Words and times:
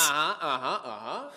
Ajá, 0.00 0.36
ajá, 0.40 0.74
ajá. 0.84 1.30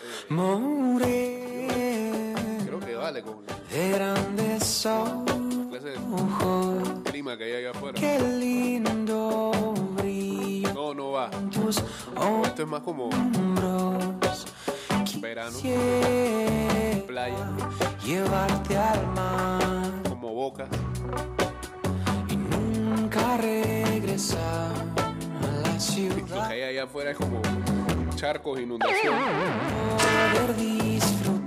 Eh, 1.03 2.33
creo 2.65 2.79
que 2.79 2.95
vale 2.95 3.21
con 3.23 3.43
de 3.45 3.89
grandes 3.91 4.85
ojos. 4.85 5.31
clima 7.05 7.37
que 7.37 7.43
hay 7.45 7.53
allá 7.55 7.71
afuera. 7.71 7.99
Qué 7.99 8.19
lindo 8.19 9.51
brillo 9.97 10.73
No, 10.73 10.93
no 10.93 11.11
va. 11.11 11.29
Esto 12.45 12.61
es 12.63 12.67
más 12.67 12.81
como 12.81 13.09
verano, 15.19 15.57
playa, 17.07 17.49
llevarte 18.03 18.77
al 18.77 19.07
mar 19.07 19.91
como 20.09 20.33
boca. 20.33 20.67
y 22.29 22.35
nunca 22.35 23.37
regresar 23.37 24.71
a 25.41 25.51
la 25.61 25.73
Lo 25.73 25.79
ciudad. 25.79 26.47
que 26.47 26.53
hay 26.53 26.63
allá 26.63 26.83
afuera 26.83 27.11
es 27.11 27.17
como 27.17 27.39
charcos, 28.21 28.59
disfrutar 28.59 28.91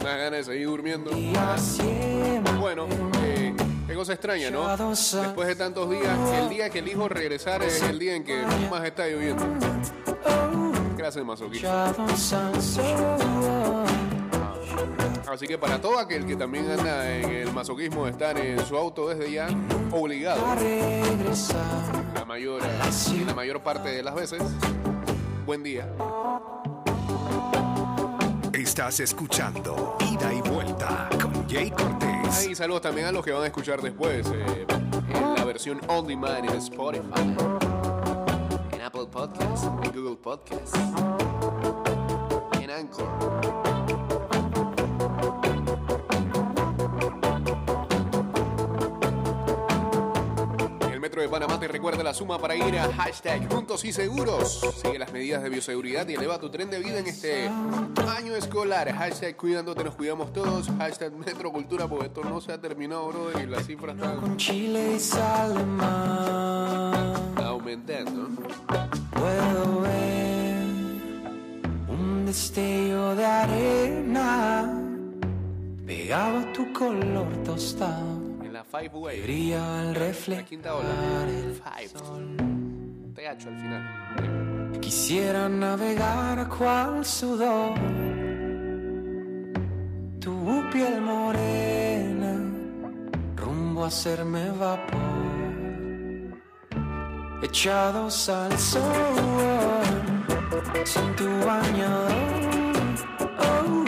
Más 0.03 0.17
ganas 0.17 0.33
de 0.33 0.45
seguir 0.45 0.67
durmiendo. 0.67 1.13
Bueno, 2.59 2.89
eh, 3.23 3.55
qué 3.87 3.95
cosa 3.95 4.15
extraña, 4.15 4.51
¿no? 4.51 4.67
Después 4.89 5.47
de 5.47 5.55
tantos 5.55 5.89
días, 5.89 6.19
el 6.43 6.49
día 6.49 6.69
que 6.71 6.81
elijo 6.81 7.09
regresar 7.09 7.63
es 7.63 7.81
el 7.83 8.01
día 8.01 8.17
en 8.17 8.25
que 8.25 8.43
más 8.69 8.85
está 8.85 9.07
lloviendo. 9.07 9.47
Gracias, 10.97 11.25
masoquista. 11.25 11.95
Así 15.33 15.47
que 15.47 15.57
para 15.57 15.81
todo 15.81 16.01
aquel 16.01 16.27
que 16.27 16.35
también 16.35 16.69
anda 16.69 17.09
en 17.09 17.31
el 17.31 17.53
masoquismo 17.53 18.07
de 18.07 18.11
estar 18.11 18.37
en 18.37 18.59
su 18.67 18.77
auto 18.77 19.09
desde 19.09 19.31
ya, 19.31 19.47
obligado, 19.93 20.45
la 22.15 22.25
mayor, 22.25 22.63
la 23.27 23.35
mayor 23.35 23.63
parte 23.63 23.91
de 23.91 24.03
las 24.03 24.17
veces, 24.17 24.43
buen 25.47 25.63
día. 25.63 25.89
Estás 28.75 28.99
escuchando 28.99 29.97
Ida 30.01 30.35
y 30.35 30.41
Vuelta 30.41 31.09
con 31.23 31.49
Jay 31.49 31.71
Cortés. 31.71 32.49
Y 32.49 32.57
saludos 32.57 32.83
también 32.83 33.07
a 33.07 33.13
los 33.13 33.25
que 33.25 33.31
van 33.31 33.45
a 33.45 33.47
escuchar 33.47 33.81
después 33.81 34.27
eh, 34.35 34.67
en 35.15 35.35
la 35.37 35.45
versión 35.45 35.81
on 35.87 36.09
demand 36.09 36.45
en 36.45 36.57
Spotify, 36.57 37.37
en 38.73 38.83
Apple 38.83 39.07
Podcasts, 39.13 39.69
en 39.81 39.93
Google 39.93 40.17
Podcasts, 40.17 40.77
de 51.25 51.31
Panamá 51.31 51.59
te 51.59 51.69
recuerda 51.69 52.03
la 52.03 52.13
suma 52.13 52.39
para 52.39 52.55
ir 52.55 52.79
a 52.79 52.93
hashtag 52.93 53.51
Juntos 53.51 53.83
y 53.87 53.95
Seguros. 53.95 54.61
Sigue 54.83 54.99
las 54.99 55.11
medidas 55.11 55.43
de 55.43 55.49
bioseguridad 55.49 56.07
y 56.07 56.15
eleva 56.15 56.39
tu 56.39 56.51
tren 56.51 56.69
de 56.69 56.79
vida 56.81 56.99
en 56.99 57.07
este 57.07 57.49
año 57.49 58.37
escolar. 58.37 58.93
Hashtag 58.93 59.35
Cuidándote, 59.35 59.85
nos 59.85 59.95
cuidamos 59.95 60.35
todos. 60.35 60.69
Hashtag 60.79 61.15
Metro 61.15 61.51
Cultura, 61.51 61.89
porque 61.89 62.09
esto 62.09 62.23
no 62.25 62.43
se 62.43 62.53
ha 62.53 62.61
terminado, 62.61 63.09
bro, 63.09 63.41
y 63.41 63.47
las 63.47 63.65
cifras 63.65 63.97
están 63.97 64.21
Con 64.21 64.37
chile 64.37 64.99
y 64.99 65.17
aumentando. 67.43 68.29
Puedo 69.13 69.81
ver 69.81 70.63
un 71.89 72.27
destello 72.27 73.15
de 73.15 73.25
arena 73.25 74.79
pegado 75.87 76.41
a 76.41 76.53
tu 76.53 76.71
color 76.75 77.29
tostado. 77.45 78.24
Five 78.75 78.91
Way. 78.93 79.23
Brilla 79.23 79.83
el 79.83 79.95
La 80.27 80.43
quinta 80.43 80.75
ola. 80.75 80.89
Five. 81.63 81.91
TH 83.15 83.47
al 83.47 83.57
final. 83.57 84.81
Quisiera 84.81 85.49
navegar 85.49 86.49
cual 86.49 87.05
sudor 87.05 87.75
Tu 90.19 90.65
piel 90.73 91.01
morena 91.01 92.35
Rumbo 93.37 93.85
a 93.85 93.87
hacerme 93.87 94.51
vapor 94.51 95.01
Echados 97.45 98.29
al 98.29 98.59
sol 98.59 98.83
Sin 100.85 101.15
tu 101.15 101.29
bañador 101.47 102.13
oh, 103.39 103.85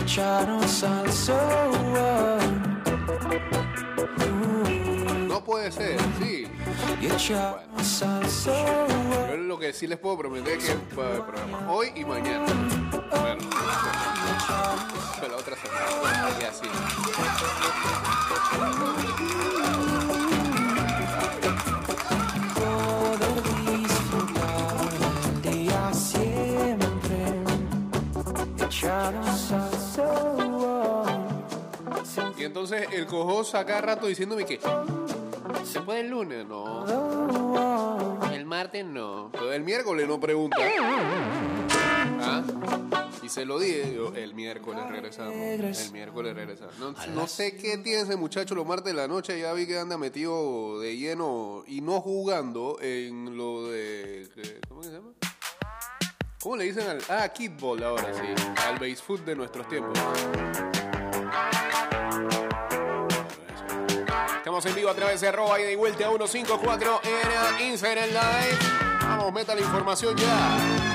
Echados 0.00 0.84
al 0.84 1.12
sol 1.12 1.74
No 5.44 5.50
puede 5.50 5.70
ser, 5.70 6.00
sí. 6.22 6.46
Sol 7.18 8.56
Yo 9.28 9.36
lo 9.36 9.58
que 9.58 9.74
sí 9.74 9.86
les 9.86 9.98
puedo 9.98 10.16
prometer 10.16 10.56
es 10.56 10.64
que 10.64 10.96
va 10.96 11.04
a 11.04 11.08
haber 11.08 11.20
programa 11.20 11.70
hoy 11.70 11.92
y 11.94 12.02
mañana. 12.02 12.46
Bueno, 13.10 13.50
la 15.28 15.36
otra 15.36 15.54
semana. 15.56 16.30
Y 16.40 16.44
así. 16.44 16.66
Y 32.38 32.44
entonces 32.44 32.88
el 32.92 33.04
cojo 33.04 33.44
saca 33.44 33.82
rato 33.82 34.06
diciéndome 34.06 34.46
que. 34.46 34.58
¿Se 35.74 35.80
puede 35.80 36.00
el 36.02 36.08
lunes? 36.10 36.46
No. 36.46 38.20
El 38.32 38.44
martes 38.46 38.84
no. 38.84 39.30
Pero 39.32 39.52
el 39.52 39.64
miércoles 39.64 40.06
no 40.06 40.20
pregunta. 40.20 40.56
¿Ah? 42.20 42.42
Y 43.24 43.28
se 43.28 43.44
lo 43.44 43.58
dije, 43.58 43.92
yo, 43.92 44.14
el 44.14 44.34
miércoles 44.34 44.84
regresamos. 44.88 45.34
El 45.34 45.92
miércoles 45.92 46.32
regresamos. 46.36 46.78
No, 46.78 46.92
no 47.12 47.26
sé 47.26 47.56
qué 47.56 47.76
tiene 47.78 48.02
ese 48.02 48.14
muchacho 48.14 48.54
los 48.54 48.64
martes 48.64 48.84
de 48.86 48.94
la 48.94 49.08
noche. 49.08 49.40
Ya 49.40 49.52
vi 49.52 49.66
que 49.66 49.76
anda 49.76 49.98
metido 49.98 50.78
de 50.78 50.96
lleno 50.96 51.64
y 51.66 51.80
no 51.80 52.00
jugando 52.00 52.78
en 52.80 53.36
lo 53.36 53.66
de. 53.66 54.28
¿qué- 54.32 54.60
¿Cómo 54.68 54.80
se 54.84 54.92
llama? 54.92 55.10
¿Cómo 56.40 56.56
le 56.56 56.64
dicen 56.66 56.86
al. 56.88 56.98
Ah, 57.08 57.28
kickball 57.30 57.82
ahora 57.82 58.14
sí. 58.14 58.44
Al 58.68 58.74
base 58.78 58.96
foot 58.96 59.24
de 59.24 59.34
nuestros 59.34 59.66
tiempos. 59.68 59.98
Estamos 64.44 64.66
en 64.66 64.74
vivo 64.74 64.90
a 64.90 64.94
través 64.94 65.22
de 65.22 65.28
arroba 65.28 65.58
y 65.58 65.74
vuelta 65.74 66.06
154 66.06 67.00
en 67.02 67.66
Instagram 67.70 68.08
Live. 68.08 68.58
Vamos, 69.00 69.32
meta 69.32 69.54
la 69.54 69.62
información 69.62 70.14
ya. 70.18 70.93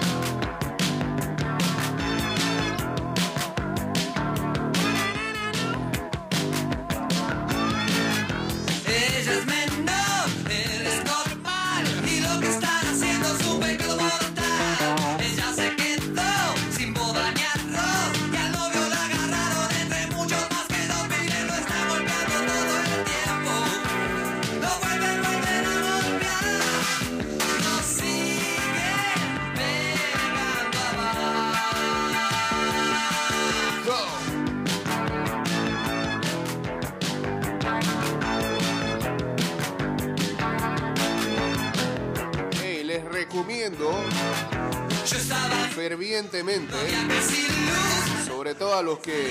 A 48.80 48.82
los 48.82 49.00
que 49.00 49.30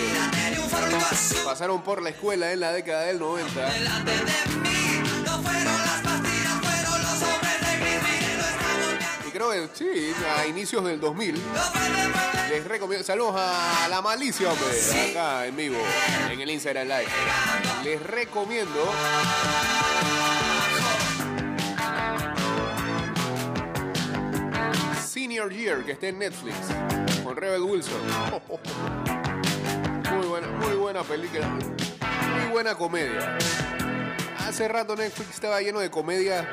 pasaron 1.43 1.83
por 1.83 2.03
la 2.03 2.11
escuela 2.11 2.53
en 2.53 2.61
la 2.61 2.71
década 2.71 3.05
del 3.05 3.19
90, 3.19 3.73
delante 3.73 4.11
de 4.11 4.57
mí 4.59 5.03
No 5.25 5.43
fueron 5.43 5.65
las 5.65 6.01
pastillas, 6.03 6.53
fueron 6.61 7.03
los 7.03 7.23
hombres 7.23 7.61
de 7.61 7.79
gris 7.79 8.03
Miren, 8.03 8.37
lo 8.37 8.45
están 8.45 8.83
golpeando 8.83 9.27
y 9.27 9.31
creo 9.31 9.51
que 9.51 9.69
sí, 9.73 10.13
a 10.37 10.47
inicios 10.47 10.85
del 10.85 11.01
2000, 11.01 11.33
Lo 11.33 11.41
vuelven, 11.41 12.13
vuelven 12.13 12.51
les 12.51 12.65
recomiendo, 12.65 13.07
saludos 13.07 13.37
a 13.39 13.89
la 13.89 14.03
malicia, 14.03 14.53
hombre, 14.53 15.11
acá 15.11 15.47
en 15.47 15.57
vivo, 15.57 15.77
en 16.31 16.41
el 16.41 16.51
Instagram 16.51 16.87
Live. 16.87 17.09
Les 17.85 18.03
recomiendo 18.03 18.93
Senior 25.07 25.51
Year, 25.51 25.85
que 25.85 25.93
está 25.93 26.09
en 26.09 26.19
Netflix, 26.19 26.57
con 27.25 27.35
Rebel 27.35 27.63
Wilson. 27.63 28.01
buena 30.99 31.23
película, 31.23 31.47
muy 32.41 32.49
buena 32.51 32.75
comedia. 32.75 33.39
Hace 34.39 34.67
rato 34.67 34.97
Netflix 34.97 35.31
estaba 35.31 35.61
lleno 35.61 35.79
de 35.81 35.91
comedia 35.91 36.51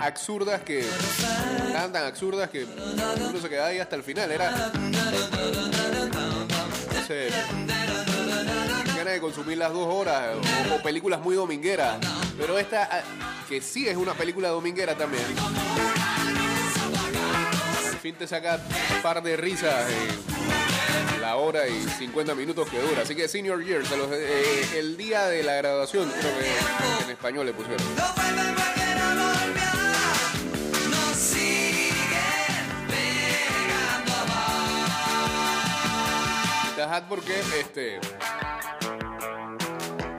absurdas 0.00 0.62
que 0.62 0.80
estaban 0.80 1.92
tan 1.92 2.04
absurdas 2.04 2.50
que 2.50 2.64
uno 2.64 3.38
se 3.40 3.48
quedaba 3.48 3.68
ahí 3.68 3.78
hasta 3.78 3.94
el 3.94 4.02
final. 4.02 4.32
Era. 4.32 4.50
No 4.50 4.58
sé. 7.06 7.28
Ganas 8.96 9.12
de 9.12 9.20
consumir 9.20 9.58
las 9.58 9.72
dos 9.72 9.86
horas 9.86 10.36
o, 10.74 10.82
películas 10.82 11.20
muy 11.20 11.36
domingueras. 11.36 11.98
Pero 12.38 12.58
esta, 12.58 12.88
ah, 12.90 13.02
que 13.48 13.60
sí 13.60 13.86
es 13.86 13.96
una 13.96 14.14
película 14.14 14.48
dominguera 14.48 14.96
también. 14.96 15.22
Al 17.86 17.98
fin 18.00 18.16
te 18.16 18.26
saca 18.26 18.58
un 18.96 19.02
par 19.02 19.22
de 19.22 19.36
risas 19.36 19.88
en 19.90 20.35
la 21.26 21.34
hora 21.38 21.66
y 21.66 21.82
50 21.98 22.36
minutos 22.36 22.68
que 22.70 22.78
dura. 22.78 23.02
Así 23.02 23.16
que 23.16 23.26
Senior 23.26 23.60
Year, 23.64 23.84
se 23.84 23.96
los- 23.96 24.08
eh, 24.12 24.78
el 24.78 24.96
día 24.96 25.26
de 25.26 25.42
la 25.42 25.54
graduación, 25.56 26.08
creo 26.20 26.38
que 26.38 27.04
en 27.04 27.10
español 27.10 27.46
le 27.46 27.52
pusieron. 27.52 27.84
Vuelve 27.96 28.46
porque 37.08 37.40
este 37.60 38.00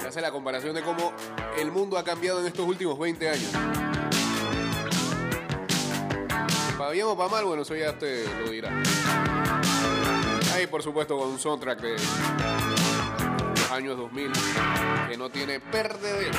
hace 0.08 0.22
la 0.22 0.32
comparación 0.32 0.76
de 0.76 0.82
cómo 0.82 1.12
el 1.58 1.72
mundo 1.72 1.98
ha 1.98 2.04
cambiado 2.04 2.40
en 2.42 2.48
estos 2.48 2.66
últimos 2.68 2.98
20 3.00 3.30
años. 3.30 3.52
Para 6.78 6.92
bien 6.92 7.08
o 7.08 7.18
para 7.18 7.30
mal, 7.30 7.46
bueno, 7.46 7.64
eso 7.64 7.76
ya 7.76 7.92
usted 7.92 8.26
lo 8.40 8.52
dirá. 8.52 8.72
Ahí, 10.58 10.66
por 10.66 10.82
supuesto, 10.82 11.16
con 11.16 11.28
un 11.28 11.38
soundtrack 11.38 11.80
de 11.82 11.92
los 11.92 13.72
años 13.72 13.96
2000 13.96 14.32
que 15.08 15.16
no 15.16 15.30
tiene 15.30 15.60
perdedero. 15.60 16.36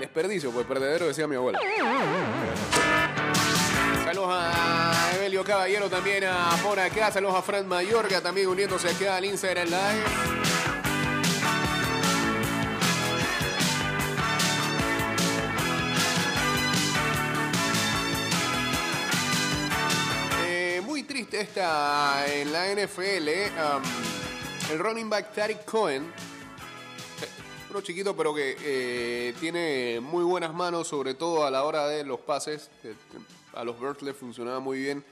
Desperdicio, 0.00 0.50
pues 0.50 0.66
perdedero 0.66 1.06
decía 1.06 1.28
mi 1.28 1.36
abuela. 1.36 1.60
Saludos 4.04 4.30
a 4.32 5.12
Evelio 5.14 5.44
Caballero 5.44 5.88
también 5.88 6.24
a 6.24 6.56
por 6.60 6.80
acá. 6.80 7.12
Saludos 7.12 7.36
a 7.36 7.42
Fran 7.42 7.68
Mayorga 7.68 8.20
también 8.20 8.48
uniéndose 8.48 8.88
acá 8.88 9.14
al 9.14 9.26
Instagram 9.26 9.68
Live. 9.68 10.59
Eh, 21.20 21.22
muy 21.22 21.28
triste 21.28 21.40
está 21.40 22.26
en 22.32 22.52
la 22.52 22.72
NFL. 22.72 23.28
el 24.72 24.78
running 24.78 25.10
back 25.10 25.34
Tariq 25.34 25.64
Cohen 25.64 26.10
uno 27.70 27.80
chiquito, 27.82 28.16
pero 28.16 28.34
que 28.34 28.56
eh, 28.60 29.34
tiene 29.38 30.00
muy 30.00 30.24
buenas 30.24 30.52
manos, 30.52 30.88
sobre 30.88 31.14
todo 31.14 31.44
a 31.44 31.50
la 31.50 31.62
hora 31.64 31.86
de 31.86 32.04
los 32.04 32.18
pases. 32.20 32.68
A 33.54 33.62
los 33.64 33.78
Birds 33.78 34.02
le 34.02 34.12
funcionaba 34.12 34.58
muy 34.58 34.80
bien 34.80 35.04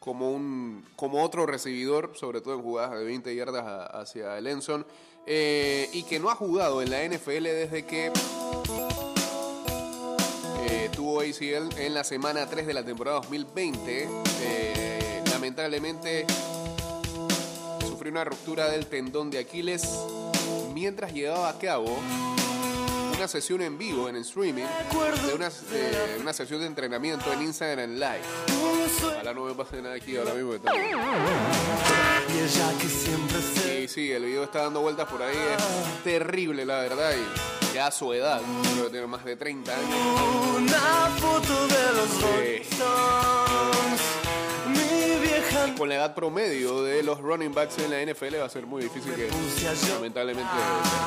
como, 0.00 0.32
un, 0.32 0.84
como 0.96 1.22
otro 1.22 1.46
recibidor, 1.46 2.12
sobre 2.16 2.40
todo 2.40 2.54
en 2.54 2.62
jugadas 2.62 2.98
de 2.98 3.04
20 3.04 3.34
yardas 3.36 3.64
hacia 3.92 4.38
el 4.38 4.46
Enson. 4.48 4.84
eh, 5.26 5.88
y 5.92 6.02
que 6.04 6.18
no 6.18 6.30
ha 6.30 6.34
jugado 6.34 6.82
en 6.82 6.90
la 6.90 7.04
NFL 7.04 7.44
desde 7.44 7.84
que 7.84 8.10
eh, 10.62 10.90
tuvo 10.94 11.20
ACL 11.20 11.78
en 11.78 11.94
la 11.94 12.02
semana 12.04 12.46
3 12.46 12.66
de 12.66 12.74
la 12.74 12.84
temporada 12.84 13.18
2020. 13.20 14.08
Eh, 14.42 14.69
lamentablemente 15.50 16.26
sufrió 17.80 18.12
una 18.12 18.22
ruptura 18.22 18.68
del 18.70 18.86
tendón 18.86 19.30
de 19.30 19.40
Aquiles 19.40 19.82
mientras 20.72 21.12
llevaba 21.12 21.48
a 21.48 21.58
cabo 21.58 21.98
una 23.16 23.26
sesión 23.26 23.60
en 23.60 23.76
vivo 23.76 24.08
en 24.08 24.14
el 24.14 24.22
streaming 24.22 24.62
de 25.26 25.34
una, 25.34 25.50
de 25.50 26.20
una 26.20 26.32
sesión 26.32 26.60
de 26.60 26.66
entrenamiento 26.66 27.32
en 27.32 27.42
Instagram 27.42 27.94
Live. 27.94 28.22
Ojalá 29.04 29.34
no 29.34 29.46
me 29.46 29.54
pase 29.54 29.82
nada 29.82 29.96
aquí 29.96 30.16
ahora 30.16 30.34
mismo. 30.34 30.54
Y 33.82 33.88
sí, 33.88 34.12
el 34.12 34.24
video 34.24 34.44
está 34.44 34.62
dando 34.62 34.82
vueltas 34.82 35.08
por 35.08 35.20
ahí. 35.20 35.36
Es 35.36 36.04
terrible, 36.04 36.64
la 36.64 36.78
verdad. 36.78 37.12
Y 37.12 37.74
ya 37.74 37.88
a 37.88 37.90
su 37.90 38.12
edad, 38.12 38.40
creo 38.72 38.84
que 38.84 38.90
tiene 38.90 39.06
más 39.08 39.24
de 39.24 39.34
30 39.34 39.74
años. 39.74 39.88
una 40.56 41.10
foto 41.18 41.66
de 41.66 41.92
los 41.92 42.08
Con 45.76 45.88
la 45.88 45.96
edad 45.96 46.14
promedio 46.14 46.82
de 46.82 47.02
los 47.02 47.20
running 47.20 47.52
backs 47.52 47.78
en 47.78 47.90
la 47.90 48.02
NFL 48.12 48.36
va 48.40 48.46
a 48.46 48.48
ser 48.48 48.66
muy 48.66 48.82
difícil 48.82 49.12
que 49.14 49.28
lamentablemente 49.92 50.50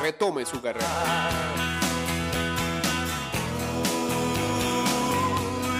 retome 0.00 0.44
su 0.46 0.60
carrera. 0.60 0.86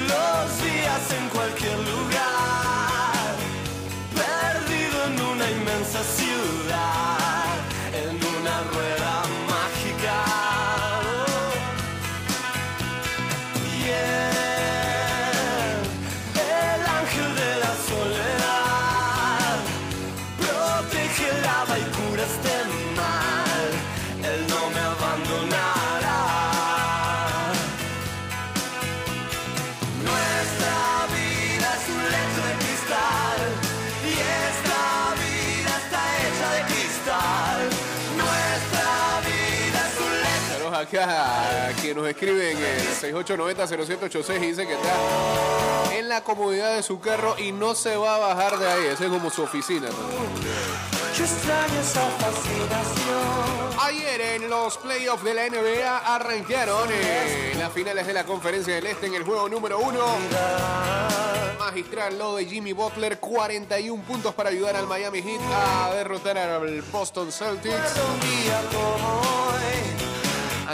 Los 0.08 0.62
días 0.62 1.12
en 1.12 1.28
cualquier 1.28 1.78
lugar, 1.78 2.33
a 41.84 41.86
quien 41.86 41.96
nos 41.98 42.08
escribe 42.08 42.50
en 42.50 42.56
el 42.56 42.88
6890-0786 43.26 44.36
y 44.36 44.46
dice 44.46 44.66
que 44.66 44.72
está 44.72 45.94
en 45.94 46.08
la 46.08 46.22
comodidad 46.22 46.74
de 46.74 46.82
su 46.82 46.98
carro 46.98 47.36
y 47.38 47.52
no 47.52 47.74
se 47.74 47.94
va 47.96 48.14
a 48.14 48.18
bajar 48.18 48.58
de 48.58 48.66
ahí. 48.66 48.86
Esa 48.86 49.04
es 49.04 49.10
como 49.10 49.28
su 49.28 49.42
oficina. 49.42 49.88
Ayer 53.82 54.20
en 54.20 54.48
los 54.48 54.78
playoffs 54.78 55.24
de 55.24 55.34
la 55.34 55.48
NBA 55.50 56.14
arrancaron 56.14 56.88
eh, 56.90 57.52
las 57.58 57.70
finales 57.72 58.06
de 58.06 58.14
la 58.14 58.24
Conferencia 58.24 58.74
del 58.74 58.86
Este 58.86 59.06
en 59.06 59.14
el 59.14 59.22
juego 59.22 59.46
número 59.50 59.78
uno. 59.78 60.04
Magistral 61.58 62.18
lo 62.18 62.36
de 62.36 62.46
Jimmy 62.46 62.72
Butler, 62.72 63.18
41 63.18 64.02
puntos 64.04 64.34
para 64.34 64.48
ayudar 64.48 64.76
al 64.76 64.86
Miami 64.86 65.20
Heat 65.20 65.40
a 65.52 65.94
derrotar 65.94 66.38
al 66.38 66.80
Boston 66.82 67.30
Celtics. 67.30 67.74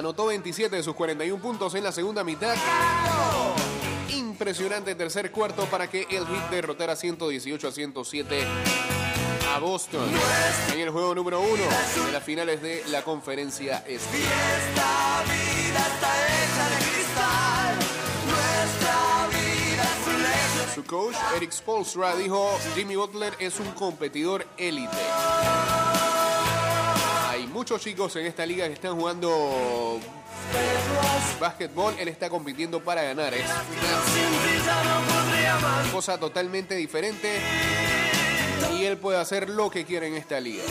Anotó 0.01 0.25
27 0.29 0.77
de 0.77 0.83
sus 0.83 0.95
41 0.95 1.43
puntos 1.43 1.75
en 1.75 1.85
la 1.85 1.93
segunda 1.93 2.25
mitad. 2.25 2.57
Impresionante 4.09 4.95
tercer 4.95 5.31
cuarto 5.31 5.67
para 5.67 5.91
que 5.91 6.07
el 6.09 6.27
Heat 6.27 6.51
derrotara 6.51 6.97
118 6.97 7.69
a 7.69 7.71
107 7.71 8.47
a 9.55 9.59
Boston 9.59 10.09
en 10.73 10.81
el 10.81 10.89
juego 10.89 11.15
número 11.15 11.43
uno 11.43 11.65
de 12.07 12.13
las 12.13 12.25
finales 12.25 12.63
de 12.63 12.83
la 12.89 13.03
conferencia 13.03 13.85
este. 13.87 14.17
Esta 14.17 15.23
vida 15.25 15.87
está 15.93 16.13
hecha 16.33 16.69
de 16.71 16.79
cristal. 16.93 17.77
Nuestra 18.27 19.29
vida 19.29 19.83
es 19.83 20.07
un 20.07 20.23
lecho. 20.23 20.75
Su 20.77 20.85
coach, 20.85 21.17
Eric 21.37 21.53
Spolstra, 21.53 22.17
dijo, 22.17 22.59
Jimmy 22.75 22.97
Butler 22.97 23.35
es 23.39 23.61
un 23.61 23.71
competidor 23.73 24.47
élite. 24.57 24.97
Muchos 27.61 27.83
chicos 27.83 28.17
en 28.17 28.25
esta 28.25 28.47
liga 28.47 28.67
que 28.69 28.73
están 28.73 28.97
jugando 28.97 30.01
básquetbol. 31.39 31.95
Él 31.99 32.09
está 32.09 32.31
compitiendo 32.31 32.83
para 32.83 33.03
ganar. 33.03 33.35
Es 33.35 33.47
más. 35.61 35.87
cosa 35.93 36.19
totalmente 36.19 36.75
diferente. 36.75 37.39
Y 38.73 38.85
él 38.85 38.97
puede 38.97 39.19
hacer 39.19 39.51
lo 39.51 39.69
que 39.69 39.85
quiere 39.85 40.07
en 40.07 40.15
esta 40.15 40.41
liga. 40.41 40.63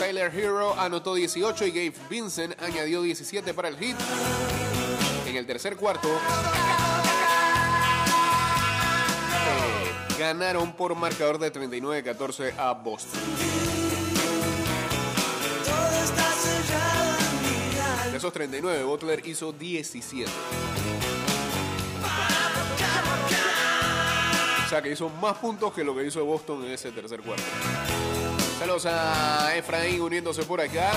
Tyler 0.00 0.34
Hero 0.34 0.74
anotó 0.76 1.14
18 1.14 1.66
y 1.66 1.70
Gabe 1.70 1.94
Vincent 2.10 2.60
añadió 2.60 3.02
17 3.02 3.54
para 3.54 3.68
el 3.68 3.76
hit. 3.76 3.96
En 5.28 5.36
el 5.36 5.46
tercer 5.46 5.76
cuarto, 5.76 6.08
eh, 6.08 6.18
ganaron 10.18 10.72
por 10.72 10.96
marcador 10.96 11.38
de 11.38 11.52
39-14 11.52 12.58
a 12.58 12.72
Boston. 12.72 13.20
De 18.14 18.18
esos 18.18 18.32
39, 18.32 18.84
Butler 18.84 19.26
hizo 19.26 19.50
17. 19.52 20.30
O 24.64 24.68
sea 24.68 24.80
que 24.80 24.92
hizo 24.92 25.08
más 25.08 25.36
puntos 25.38 25.72
que 25.72 25.82
lo 25.82 25.96
que 25.96 26.06
hizo 26.06 26.24
Boston 26.24 26.64
en 26.64 26.70
ese 26.70 26.92
tercer 26.92 27.22
cuarto. 27.22 27.42
Saludos 28.60 28.86
a 28.86 29.56
Efraín 29.56 30.00
uniéndose 30.00 30.44
por 30.44 30.60
acá. 30.60 30.92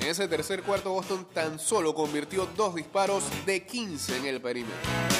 En 0.00 0.06
ese 0.06 0.28
tercer 0.28 0.62
cuarto, 0.62 0.92
Boston 0.92 1.26
tan 1.34 1.58
solo 1.58 1.92
convirtió 1.92 2.48
dos 2.56 2.76
disparos 2.76 3.24
de 3.46 3.66
15 3.66 4.18
en 4.18 4.26
el 4.26 4.40
perímetro. 4.40 5.15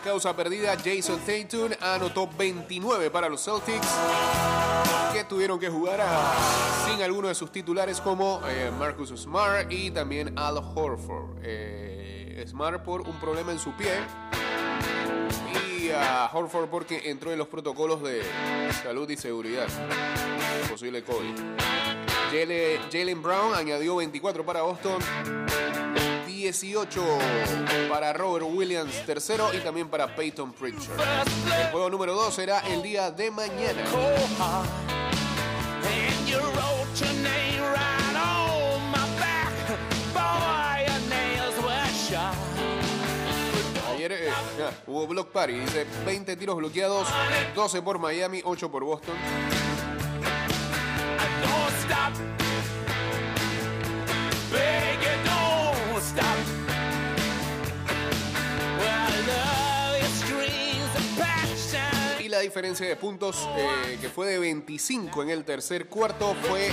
Causa 0.00 0.34
perdida, 0.34 0.76
Jason 0.76 1.20
Tatum 1.20 1.70
anotó 1.80 2.28
29 2.38 3.10
para 3.10 3.28
los 3.28 3.42
Celtics, 3.44 3.86
que 5.12 5.24
tuvieron 5.24 5.58
que 5.58 5.68
jugar 5.68 6.00
sin 6.86 7.02
alguno 7.02 7.28
de 7.28 7.34
sus 7.34 7.50
titulares 7.52 8.00
como 8.00 8.40
eh, 8.46 8.70
Marcus 8.78 9.10
Smart 9.10 9.70
y 9.70 9.90
también 9.90 10.38
Al 10.38 10.58
Horford. 10.58 11.38
Eh, 11.42 12.44
Smart 12.48 12.82
por 12.82 13.02
un 13.02 13.18
problema 13.20 13.52
en 13.52 13.58
su 13.58 13.72
pie 13.72 13.92
y 15.78 15.90
a 15.90 16.30
Horford 16.32 16.68
porque 16.68 17.10
entró 17.10 17.32
en 17.32 17.38
los 17.38 17.48
protocolos 17.48 18.02
de 18.02 18.22
salud 18.82 19.08
y 19.10 19.16
seguridad. 19.16 19.66
Posible 20.70 21.02
COVID. 21.02 21.34
Jale- 22.32 22.78
Jalen 22.92 23.22
Brown 23.22 23.54
añadió 23.54 23.96
24 23.96 24.44
para 24.46 24.62
Boston. 24.62 24.98
18 26.40 27.02
para 27.90 28.14
Robert 28.14 28.46
Williams 28.48 29.04
tercero 29.04 29.52
y 29.52 29.58
también 29.58 29.88
para 29.88 30.14
Peyton 30.14 30.52
Pritchard. 30.52 30.98
El 30.98 31.70
juego 31.70 31.90
número 31.90 32.14
2 32.14 32.34
será 32.34 32.60
el 32.60 32.82
día 32.82 33.10
de 33.10 33.30
mañana. 33.30 33.84
Ayer 43.92 44.12
eh, 44.12 44.30
ah, 44.30 44.70
hubo 44.86 45.06
block 45.06 45.30
party, 45.32 45.52
dice 45.52 45.86
20 46.06 46.36
tiros 46.36 46.56
bloqueados, 46.56 47.06
12 47.54 47.82
por 47.82 47.98
Miami, 47.98 48.40
8 48.42 48.70
por 48.70 48.82
Boston. 48.82 49.14
Diferencia 62.50 62.88
de 62.88 62.96
puntos, 62.96 63.48
eh, 63.56 63.96
que 64.00 64.08
fue 64.08 64.26
de 64.26 64.40
25 64.40 65.22
en 65.22 65.30
el 65.30 65.44
tercer 65.44 65.86
cuarto, 65.86 66.34
fue 66.48 66.68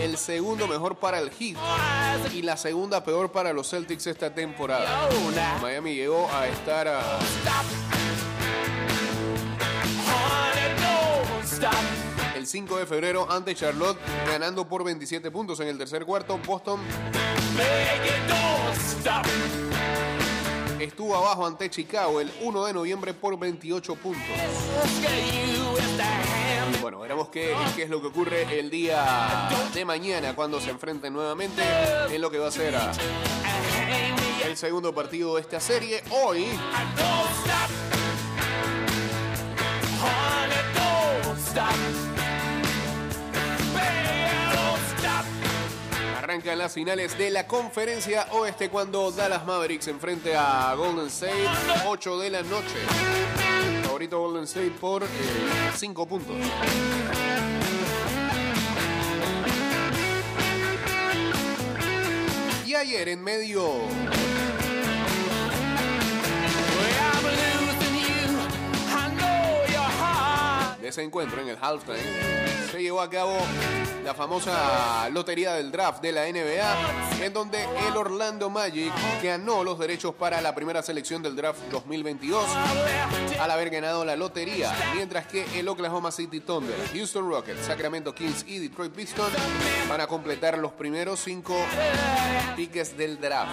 el 0.00 0.18
segundo 0.18 0.66
mejor 0.66 0.96
para 0.96 1.20
el 1.20 1.30
Heat 1.30 1.56
y 2.34 2.42
la 2.42 2.56
segunda 2.56 3.04
peor 3.04 3.30
para 3.30 3.52
los 3.52 3.70
Celtics 3.70 4.08
esta 4.08 4.34
temporada. 4.34 5.08
Miami 5.60 5.94
llegó 5.94 6.28
a 6.32 6.48
estar 6.48 6.88
a 6.88 7.20
el 12.34 12.44
5 12.48 12.78
de 12.78 12.86
febrero 12.86 13.30
ante 13.30 13.54
Charlotte, 13.54 14.00
ganando 14.26 14.68
por 14.68 14.82
27 14.82 15.30
puntos 15.30 15.60
en 15.60 15.68
el 15.68 15.78
tercer 15.78 16.04
cuarto. 16.04 16.40
Boston 16.44 16.80
estuvo 20.84 21.16
abajo 21.16 21.46
ante 21.46 21.70
Chicago 21.70 22.20
el 22.20 22.30
1 22.40 22.66
de 22.66 22.72
noviembre 22.72 23.14
por 23.14 23.38
28 23.38 23.94
puntos. 23.96 24.22
Bueno, 26.80 27.00
veremos 27.00 27.28
qué, 27.28 27.54
es 27.78 27.90
lo 27.90 28.00
que 28.00 28.08
ocurre 28.08 28.58
el 28.58 28.70
día 28.70 29.48
de 29.72 29.84
mañana 29.84 30.34
cuando 30.34 30.60
se 30.60 30.70
enfrenten 30.70 31.12
nuevamente 31.12 31.62
en 32.10 32.20
lo 32.20 32.30
que 32.30 32.38
va 32.38 32.48
a 32.48 32.50
ser 32.50 32.74
ah, 32.74 32.92
el 34.44 34.56
segundo 34.56 34.92
partido 34.94 35.36
de 35.36 35.42
esta 35.42 35.60
serie. 35.60 36.02
Hoy. 36.10 36.46
Arrancan 46.32 46.56
las 46.56 46.72
finales 46.72 47.18
de 47.18 47.30
la 47.30 47.46
conferencia 47.46 48.26
oeste 48.30 48.70
cuando 48.70 49.10
Dallas 49.10 49.44
Mavericks 49.44 49.86
enfrente 49.88 50.34
a 50.34 50.72
Golden 50.74 51.08
State, 51.08 51.34
8 51.84 52.18
de 52.20 52.30
la 52.30 52.42
noche. 52.42 52.74
Favorito 53.84 54.18
Golden 54.18 54.44
State 54.44 54.72
por 54.80 55.04
5 55.76 56.06
puntos. 56.06 56.36
Y 62.64 62.74
ayer 62.74 63.10
en 63.10 63.22
medio 63.22 63.70
ese 70.92 71.02
encuentro 71.02 71.40
en 71.40 71.48
el 71.48 71.56
halftime 71.58 71.96
se 72.70 72.82
llevó 72.82 73.00
a 73.00 73.08
cabo 73.08 73.34
la 74.04 74.12
famosa 74.12 75.08
lotería 75.08 75.54
del 75.54 75.72
draft 75.72 76.02
de 76.02 76.12
la 76.12 76.26
NBA 76.26 77.24
en 77.24 77.32
donde 77.32 77.64
el 77.88 77.96
Orlando 77.96 78.50
Magic 78.50 78.92
ganó 79.22 79.64
los 79.64 79.78
derechos 79.78 80.14
para 80.14 80.42
la 80.42 80.54
primera 80.54 80.82
selección 80.82 81.22
del 81.22 81.34
draft 81.34 81.60
2022 81.70 82.44
al 83.40 83.50
haber 83.50 83.70
ganado 83.70 84.04
la 84.04 84.16
lotería, 84.16 84.70
mientras 84.94 85.26
que 85.26 85.46
el 85.58 85.66
Oklahoma 85.66 86.12
City 86.12 86.40
Thunder, 86.40 86.76
Houston 86.92 87.26
Rockets, 87.26 87.64
Sacramento 87.64 88.14
Kings 88.14 88.44
y 88.46 88.58
Detroit 88.58 88.92
Pistons 88.92 89.32
van 89.88 90.02
a 90.02 90.06
completar 90.06 90.58
los 90.58 90.72
primeros 90.72 91.20
cinco 91.20 91.56
piques 92.54 92.98
del 92.98 93.18
draft. 93.18 93.50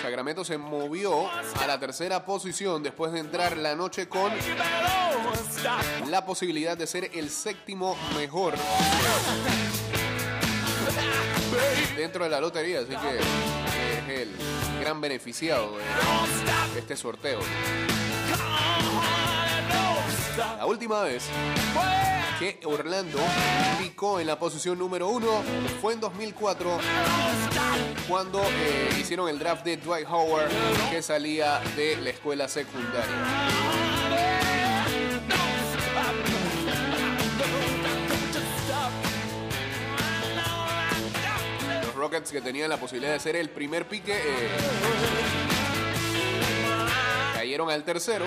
Sacramento 0.00 0.44
se 0.44 0.58
movió 0.58 1.28
a 1.30 1.66
la 1.66 1.78
tercera 1.78 2.24
posición 2.24 2.82
después 2.82 3.12
de 3.12 3.20
entrar 3.20 3.56
la 3.56 3.74
noche 3.74 4.08
con 4.08 4.30
la 6.08 6.24
posibilidad 6.26 6.76
de 6.76 6.86
ser 6.86 7.10
el 7.14 7.30
séptimo 7.30 7.96
mejor 8.16 8.54
dentro 11.96 12.24
de 12.24 12.30
la 12.30 12.40
lotería, 12.40 12.80
así 12.80 12.88
que 12.88 14.12
es 14.14 14.20
el 14.20 14.36
gran 14.80 15.00
beneficiado 15.00 15.76
de 16.74 16.80
este 16.80 16.96
sorteo. 16.96 17.40
La 20.58 20.66
última 20.66 21.02
vez 21.02 21.24
que 22.38 22.58
Orlando 22.64 23.18
picó 23.80 24.20
en 24.20 24.26
la 24.26 24.38
posición 24.38 24.78
número 24.78 25.08
uno 25.08 25.42
fue 25.80 25.94
en 25.94 26.00
2004 26.00 26.70
don't 26.70 26.82
stop. 26.82 28.08
cuando 28.08 28.42
eh, 28.42 28.90
hicieron 29.00 29.28
el 29.28 29.38
draft 29.38 29.64
de 29.64 29.76
Dwight 29.76 30.06
Howard 30.08 30.50
que 30.90 31.02
salía 31.02 31.60
de 31.76 31.96
la 31.96 32.10
escuela 32.10 32.48
secundaria. 32.48 33.02
Los 41.84 41.94
Rockets 41.94 42.32
que 42.32 42.40
tenían 42.40 42.68
la 42.68 42.76
posibilidad 42.76 43.12
de 43.12 43.20
ser 43.20 43.36
el 43.36 43.50
primer 43.50 43.86
pique 43.88 44.12
eh, 44.14 44.48
cayeron 47.34 47.70
al 47.70 47.84
tercero. 47.84 48.24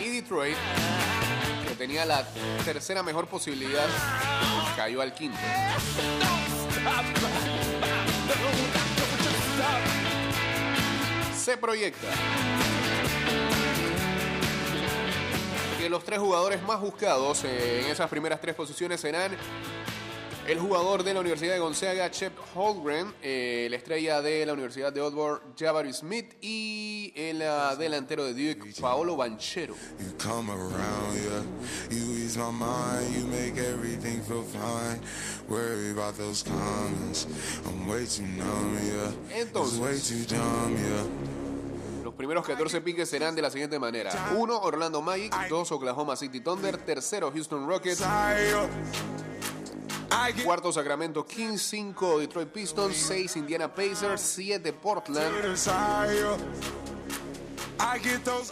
Y 0.00 0.08
Detroit, 0.08 0.56
tenía 1.86 2.04
la 2.04 2.26
tercera 2.64 3.00
mejor 3.04 3.28
posibilidad, 3.28 3.86
cayó 4.74 5.00
al 5.00 5.14
quinto. 5.14 5.38
Se 11.36 11.56
proyecta 11.56 12.08
que 15.78 15.88
los 15.88 16.02
tres 16.02 16.18
jugadores 16.18 16.60
más 16.64 16.80
buscados 16.80 17.44
eh, 17.44 17.82
en 17.84 17.92
esas 17.92 18.10
primeras 18.10 18.40
tres 18.40 18.56
posiciones 18.56 19.00
serán 19.00 19.36
el 20.48 20.60
jugador 20.60 21.02
de 21.02 21.12
la 21.12 21.20
Universidad 21.20 21.54
de 21.54 21.58
Gonzaga, 21.58 22.10
Chep 22.10 22.32
Holgren, 22.54 23.12
eh, 23.22 23.66
la 23.68 23.76
estrella 23.76 24.22
de 24.22 24.46
la 24.46 24.52
Universidad 24.52 24.92
de 24.92 25.00
Oxford, 25.00 25.40
Jabari 25.58 25.92
Smith, 25.92 26.34
y 26.40 27.12
el 27.16 27.42
ah, 27.42 27.74
delantero 27.76 28.24
de 28.24 28.32
Duke, 28.32 28.72
Paolo 28.80 29.16
Banchero. 29.16 29.74
Entonces. 39.34 39.80
Los 42.04 42.14
primeros 42.14 42.46
14 42.46 42.80
piques 42.82 43.08
serán 43.08 43.34
de 43.34 43.42
la 43.42 43.50
siguiente 43.50 43.80
manera. 43.80 44.12
1. 44.36 44.60
Orlando 44.60 45.02
Magic. 45.02 45.34
2. 45.48 45.72
Oklahoma 45.72 46.14
City 46.14 46.40
Thunder. 46.40 46.76
Tercero, 46.76 47.32
Houston 47.32 47.66
Rockets. 47.66 48.00
Cuarto, 50.44 50.72
Sacramento 50.72 51.24
Kings. 51.24 51.62
5. 51.62 52.18
Detroit 52.20 52.48
Pistons. 52.48 52.96
6. 52.96 53.36
Indiana 53.36 53.72
Pacers. 53.72 54.20
7. 54.20 54.72
Portland. 54.72 55.56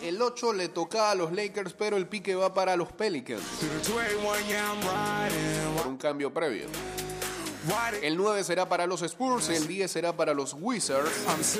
El 0.03 0.21
8 0.21 0.53
le 0.53 0.69
tocaba 0.69 1.11
a 1.11 1.15
los 1.15 1.33
Lakers, 1.33 1.73
pero 1.73 1.97
el 1.97 2.07
pique 2.07 2.35
va 2.35 2.53
para 2.53 2.77
los 2.77 2.93
Pelicans 2.93 3.43
to 3.59 3.67
the 3.67 3.79
281, 3.91 4.49
yeah, 4.49 4.63
I'm 4.63 4.81
riding. 4.81 5.77
por 5.77 5.87
un 5.87 5.97
cambio 5.97 6.33
previo. 6.33 6.67
El 8.03 8.17
9 8.19 8.45
será 8.45 8.69
para 8.69 8.87
los 8.87 9.01
Spurs, 9.03 9.49
el 9.49 9.67
10 9.67 9.91
será 9.91 10.15
para 10.15 10.35
los 10.35 10.55
Wizards, 10.61 11.11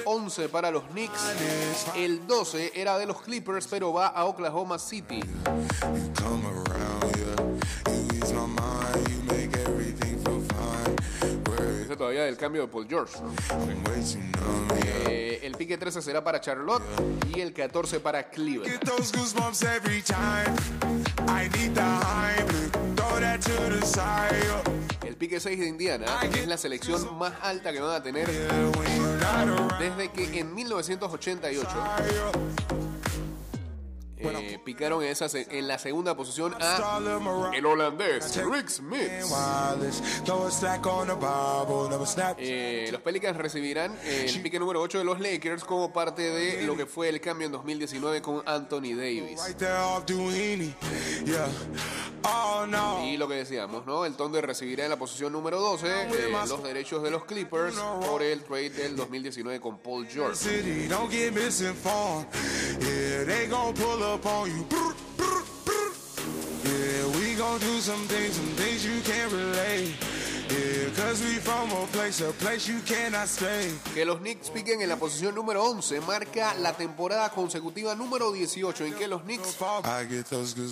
11 0.05 0.51
para 0.51 0.71
los 0.71 0.85
Knicks, 0.89 1.19
el 1.97 2.27
12 2.27 2.73
era 2.75 2.99
de 2.99 3.07
los 3.07 3.23
Clippers, 3.23 3.67
pero 3.67 3.95
va 3.95 4.09
a 4.09 4.27
Oklahoma 4.27 4.79
City. 4.79 5.21
Todavía 11.97 12.25
del 12.25 12.37
cambio 12.37 12.63
de 12.63 12.69
Paul 12.69 12.87
George. 12.89 13.15
Eh, 15.09 15.41
el 15.43 15.53
pique 15.53 15.79
13 15.79 16.03
será 16.03 16.25
para 16.25 16.41
Charlotte 16.41 16.83
y 17.35 17.41
el 17.41 17.53
14 17.53 18.01
para 18.01 18.29
Cleveland. 18.31 18.81
El 25.05 25.17
pique 25.17 25.39
6 25.39 25.61
de 25.61 25.67
Indiana 25.67 26.07
es 26.35 26.47
la 26.49 26.57
selección 26.57 27.17
más 27.19 27.35
alta 27.43 27.73
que 27.73 27.81
van 27.81 27.95
a 27.95 28.03
tener 28.03 28.27
desde 29.79 30.11
que 30.11 30.41
en 30.41 30.55
1988 30.55 31.69
eh, 34.31 34.61
picaron 34.65 35.03
en, 35.03 35.11
esa 35.11 35.27
en 35.33 35.69
la 35.69 35.79
segunda 35.79 36.17
posición 36.17 36.55
a 36.61 37.01
el 37.55 37.67
holandés 37.67 38.37
Rick 38.37 38.69
Smith. 38.69 39.09
Eh, 42.39 42.89
los 42.91 43.01
Pelicans 43.01 43.37
recibirán 43.37 43.97
el 44.05 44.43
pique 44.43 44.59
número 44.59 44.81
8 44.81 44.99
de 44.99 45.05
los 45.05 45.21
Lakers 45.21 45.65
como 45.65 45.93
parte 45.93 46.23
de 46.23 46.63
lo 46.63 46.77
que 46.77 46.87
fue 46.87 47.09
el 47.09 47.21
cambio 47.21 47.47
en 47.47 47.53
2019 47.53 48.23
con 48.23 48.43
Anthony 48.47 48.95
Davis. 48.97 49.41
Oh. 52.23 53.03
Y 53.05 53.17
lo 53.17 53.29
que 53.29 53.35
decíamos, 53.35 53.87
¿no? 53.87 54.05
El 54.05 54.15
Thunder 54.15 54.47
recibirá 54.47 54.85
en 54.85 54.91
la 54.91 54.97
posición 54.97 55.33
número 55.33 55.61
12 55.61 55.87
eh, 55.87 56.09
los 56.49 56.63
derechos 56.63 57.03
de 57.03 57.11
los 57.11 57.25
Clippers 57.25 57.75
por 57.75 58.23
el 58.23 58.43
trade 58.43 58.71
del 58.71 58.97
2019 58.97 59.61
con 59.61 59.79
Paul 59.79 60.07
George. 60.07 60.35
Up 64.15 64.27
on 64.27 64.47
you. 64.49 64.63
Brr, 64.69 64.95
brr, 65.17 65.43
brr. 65.65 65.93
Yeah, 66.63 67.19
we 67.19 67.35
gon' 67.35 67.59
do 67.59 67.81
some 67.81 68.07
things, 68.07 68.37
some 68.37 68.55
things 68.55 68.87
you 68.87 69.01
can't 69.01 69.33
relate. 69.33 69.91
Yeah, 70.51 70.91
cause 70.95 71.21
we 71.21 71.41
from 71.41 71.73
a 71.73 71.87
place, 71.87 72.21
a 72.21 72.31
place 72.35 72.69
you 72.69 72.79
cannot 72.87 73.27
stay. 73.27 73.73
Que 73.93 74.05
los 74.05 74.21
Knicks 74.21 74.51
piquen 74.51 74.81
en 74.83 74.89
la 74.89 74.97
posición 74.99 75.35
número 75.35 75.65
11 75.65 76.01
marca 76.03 76.55
la 76.55 76.75
temporada 76.75 77.29
consecutiva 77.31 77.97
número 77.97 78.31
18 78.31 78.85
en 78.85 78.95
que 78.95 79.09
los 79.09 79.23
Knicks 79.23 79.57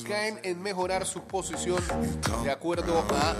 caen 0.07 0.39
en 0.45 0.63
mejorar 0.63 1.05
su 1.05 1.23
posición 1.23 1.83
de 2.45 2.51
acuerdo 2.53 3.05
a 3.11 3.35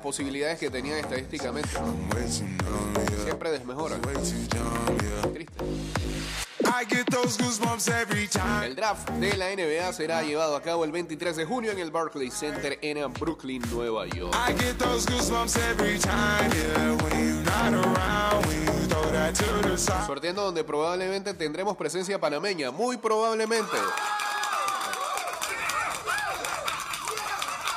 posibilidades 0.00 0.58
que 0.58 0.70
tenían 0.70 0.98
estadísticamente. 0.98 1.70
Siempre 3.24 3.50
desmejoran. 3.50 4.00
Triste. 5.32 5.64
El 8.64 8.76
draft 8.76 9.10
de 9.10 9.36
la 9.36 9.50
NBA 9.54 9.92
será 9.92 10.22
llevado 10.22 10.56
a 10.56 10.62
cabo 10.62 10.84
el 10.84 10.92
23 10.92 11.36
de 11.36 11.44
junio 11.44 11.72
en 11.72 11.78
el 11.78 11.90
Barclays 11.90 12.32
Center 12.32 12.78
en 12.80 13.12
Brooklyn, 13.14 13.62
Nueva 13.70 14.06
York. 14.06 14.34
Sorteando 20.06 20.42
donde 20.42 20.64
probablemente 20.64 21.34
tendremos 21.34 21.76
presencia 21.76 22.18
panameña, 22.18 22.70
muy 22.70 22.96
probablemente. 22.96 23.76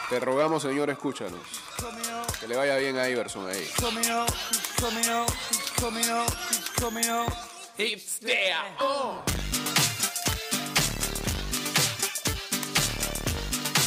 Te 0.10 0.20
rogamos, 0.20 0.62
señor, 0.62 0.89
escúchanos. 0.89 1.62
Que 2.43 2.50
le 2.50 2.57
vaya 2.57 2.75
bien 2.75 2.97
a 2.97 3.08
Iverson 3.08 3.49
ahí. 3.49 3.65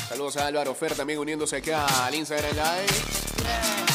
Saludos 0.09 0.39
a 0.39 0.47
Álvaro 0.47 0.75
Fer 0.75 0.95
también 0.95 1.19
uniéndose 1.19 1.57
acá 1.57 2.07
al 2.07 2.15
Instagram 2.15 2.53
Live. 2.53 3.86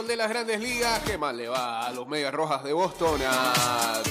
Béisbol 0.00 0.06
de 0.06 0.16
las 0.16 0.28
grandes 0.28 0.60
ligas, 0.60 1.00
¿qué 1.04 1.18
más 1.18 1.34
le 1.34 1.48
va 1.48 1.86
a 1.86 1.92
los 1.92 2.06
Medias 2.06 2.32
Rojas 2.32 2.62
de 2.64 2.72
Boston? 2.72 3.20
A 3.26 4.02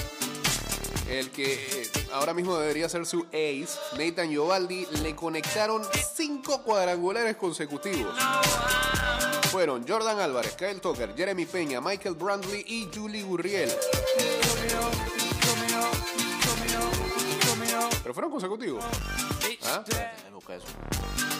el 1.08 1.30
que 1.30 1.54
eh, 1.54 1.90
ahora 2.12 2.32
mismo 2.34 2.56
debería 2.56 2.88
ser 2.88 3.04
su 3.04 3.26
ace, 3.28 3.68
Nathan 3.98 4.30
Giovaldi, 4.30 4.86
le 5.02 5.16
conectaron 5.16 5.82
cinco 6.14 6.62
cuadrangulares 6.62 7.36
consecutivos. 7.36 8.14
Fueron 9.50 9.84
Jordan 9.86 10.20
Álvarez, 10.20 10.54
Kyle 10.54 10.80
Tucker, 10.80 11.14
Jeremy 11.16 11.46
Peña, 11.46 11.80
Michael 11.80 12.14
Brantley 12.14 12.64
y 12.66 12.88
Julie 12.94 13.22
Gurriel. 13.22 13.70
Pero 18.02 18.14
fueron 18.14 18.30
consecutivos. 18.30 18.84
¿Ah? 19.64 19.82
Eso. 19.88 21.39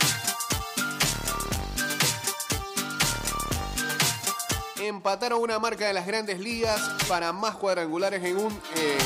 Empataron 4.80 5.42
una 5.42 5.58
marca 5.58 5.86
de 5.86 5.92
las 5.92 6.06
grandes 6.06 6.40
ligas 6.40 6.80
para 7.06 7.34
más 7.34 7.56
cuadrangulares 7.56 8.24
en 8.24 8.38
un 8.38 8.62
eh, 8.76 8.98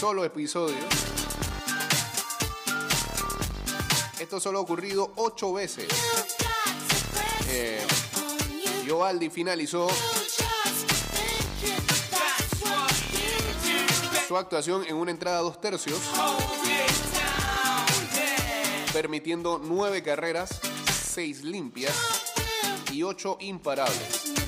solo 0.00 0.24
episodio. 0.24 0.78
Esto 4.18 4.40
solo 4.40 4.60
ha 4.60 4.62
ocurrido 4.62 5.12
ocho 5.16 5.52
veces. 5.52 5.88
Eh. 7.48 7.86
Giovaldi 8.84 9.28
finalizó 9.28 9.90
su 14.26 14.36
actuación 14.38 14.86
en 14.86 14.96
una 14.96 15.10
entrada 15.10 15.40
dos 15.40 15.60
tercios, 15.60 16.00
permitiendo 18.94 19.60
nueve 19.62 20.02
carreras, 20.02 20.60
seis 21.04 21.44
limpias 21.44 21.94
y 22.90 23.02
ocho 23.02 23.36
imparables. 23.40 24.41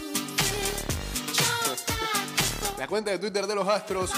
La 2.85 2.89
cuenta 2.89 3.11
de 3.13 3.19
Twitter 3.19 3.47
de 3.47 3.55
los 3.55 3.67
Astros 3.67 4.11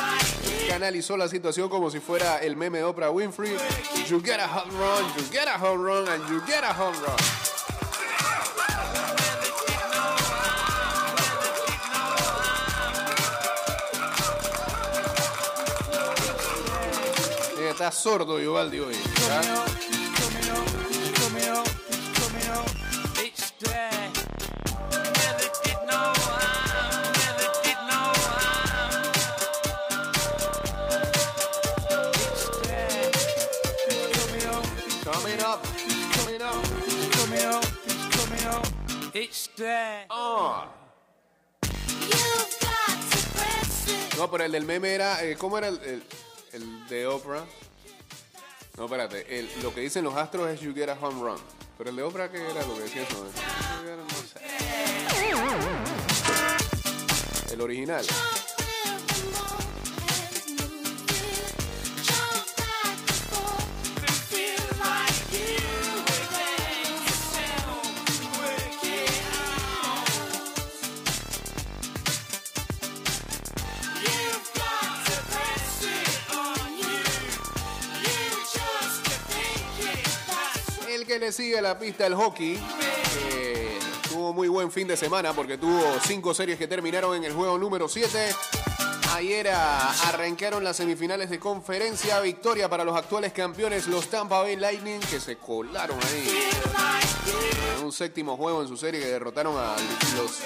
canalizó 0.69 1.17
la 1.17 1.29
situación 1.29 1.69
como 1.69 1.89
si 1.89 2.01
fuera 2.01 2.39
el 2.39 2.57
meme 2.57 2.79
de 2.79 2.85
Oprah 2.85 3.11
Winfrey. 3.13 3.57
You 4.09 4.21
get 4.21 4.41
a 4.41 4.49
home 4.49 4.73
run, 4.73 5.05
you 5.17 5.23
get 5.31 5.47
a 5.47 5.57
home 5.57 5.85
run, 5.85 6.09
and 6.09 6.29
you 6.29 6.41
get 6.45 6.65
a 6.65 6.73
home 6.73 6.97
run. 6.99 7.15
Está 17.71 17.93
sordo 17.93 18.41
Givaldi 18.41 18.81
hoy. 18.81 18.97
¿ah? 19.31 20.06
Ah. 40.11 40.69
You've 41.63 42.59
got 42.61 43.01
to 43.11 43.19
press 43.35 43.89
it. 43.89 44.17
No, 44.19 44.31
pero 44.31 44.45
el 44.45 44.53
del 44.53 44.65
meme 44.65 44.95
era. 44.95 45.23
eh, 45.25 45.37
¿Cómo 45.37 45.57
era 45.59 45.69
el, 45.69 45.81
el- 45.83 46.03
el 46.53 46.89
de 46.89 47.07
Oprah? 47.07 47.45
No, 48.77 48.85
espérate. 48.85 49.39
el- 49.39 49.51
lo 49.63 49.73
que 49.75 49.81
dicen 49.81 50.05
los 50.05 50.15
astros 50.15 50.49
es 50.51 50.61
You 50.61 50.75
get 50.75 50.89
a 50.91 50.95
home 51.01 51.21
run. 51.23 51.41
Pero 51.79 51.91
el 51.91 51.97
de 51.97 52.03
Oprah, 52.03 52.31
¿qué 52.31 52.39
era 52.39 52.63
lo 52.67 52.75
que 52.75 52.83
decía 52.83 53.03
eso? 53.03 53.27
El 57.53 57.61
original. 57.61 58.05
Sigue 81.33 81.61
la 81.61 81.79
pista 81.79 82.07
el 82.07 82.15
hockey 82.15 82.59
eh, 83.33 83.79
tuvo 84.09 84.33
muy 84.33 84.49
buen 84.49 84.71
fin 84.71 84.87
de 84.89 84.97
semana 84.97 85.33
porque 85.33 85.59
tuvo 85.59 85.83
cinco 86.07 86.35
series 86.35 86.59
que 86.59 86.67
terminaron 86.67 87.17
en 87.17 87.25
el 87.25 87.33
juego 87.33 87.59
número 87.59 87.89
7. 87.89 88.35
Ayer 89.15 89.49
arrancaron 89.49 90.63
las 90.63 90.77
semifinales 90.77 91.31
de 91.31 91.39
conferencia. 91.39 92.21
Victoria 92.21 92.69
para 92.69 92.85
los 92.85 92.97
actuales 92.97 93.33
campeones, 93.33 93.87
los 93.87 94.09
Tampa 94.09 94.41
Bay 94.41 94.57
Lightning, 94.57 95.01
que 95.01 95.21
se 95.21 95.37
colaron 95.37 95.99
ahí 96.03 96.51
en 97.79 97.85
un 97.85 97.93
séptimo 97.93 98.37
juego 98.37 98.63
en 98.63 98.69
su 98.69 98.77
serie 98.77 99.01
que 99.01 99.07
derrotaron 99.07 99.57
a 99.59 99.77
los 100.17 100.41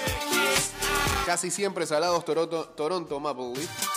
casi 1.25 1.51
siempre 1.51 1.85
salados 1.85 2.23
Toronto, 2.25 2.65
Toronto 2.75 3.19
Maple 3.19 3.53
Leafs. 3.55 3.90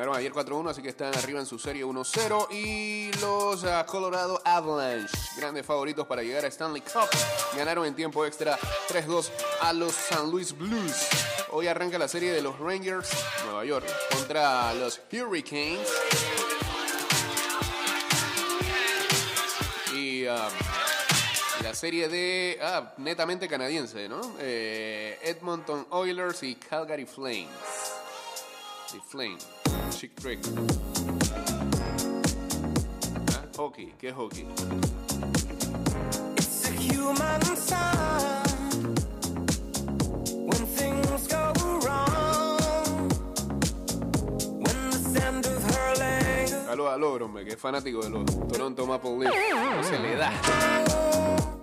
Ganaron 0.00 0.16
ayer 0.16 0.32
4-1, 0.32 0.70
así 0.70 0.80
que 0.80 0.88
están 0.88 1.14
arriba 1.14 1.40
en 1.40 1.44
su 1.44 1.58
serie 1.58 1.84
1-0. 1.84 2.50
Y 2.52 3.12
los 3.20 3.64
ah, 3.64 3.84
Colorado 3.84 4.40
Avalanche, 4.46 5.14
grandes 5.36 5.66
favoritos 5.66 6.06
para 6.06 6.22
llegar 6.22 6.42
a 6.46 6.48
Stanley 6.48 6.80
Cup, 6.80 7.10
ganaron 7.54 7.84
en 7.84 7.94
tiempo 7.94 8.24
extra 8.24 8.58
3-2 8.88 9.28
a 9.60 9.74
los 9.74 9.92
San 9.92 10.30
Luis 10.30 10.56
Blues. 10.56 11.06
Hoy 11.50 11.66
arranca 11.66 11.98
la 11.98 12.08
serie 12.08 12.32
de 12.32 12.40
los 12.40 12.58
Rangers, 12.58 13.10
Nueva 13.44 13.62
York, 13.66 13.86
contra 14.10 14.72
los 14.72 14.98
Hurricanes. 15.12 15.86
Y 19.94 20.24
ah, 20.24 20.48
la 21.62 21.74
serie 21.74 22.08
de, 22.08 22.58
ah, 22.62 22.94
netamente 22.96 23.46
canadiense, 23.48 24.08
¿no? 24.08 24.22
Eh, 24.38 25.18
Edmonton 25.24 25.86
Oilers 25.90 26.42
y 26.42 26.54
Calgary 26.54 27.04
Flames. 27.04 27.50
The 28.92 29.00
Flame. 29.06 29.59
Chick 29.90 30.14
Trick. 30.14 30.38
Ah, 33.34 33.44
Hockey, 33.56 33.92
¿qué 33.98 34.08
es 34.08 34.14
hockey? 34.14 34.46
It's 36.36 36.64
a 36.64 36.72
human 36.72 37.42
sign 37.56 38.94
when 40.46 40.66
things 40.66 41.26
go 41.28 41.52
wrong. 41.84 43.08
When 44.58 44.90
the 44.90 44.98
sound 44.98 45.46
of 45.46 45.62
hurling 45.64 46.66
Saludos 46.66 46.92
al 46.92 47.02
ogro, 47.02 47.26
hombre, 47.26 47.44
que 47.44 47.52
es 47.52 47.58
fanático 47.58 48.02
de 48.02 48.10
los 48.10 48.24
Toronto 48.48 48.86
Maple 48.86 49.18
Leafs. 49.18 49.36
No 49.52 49.82
se 49.84 49.98
le 49.98 50.16
da. 50.16 50.32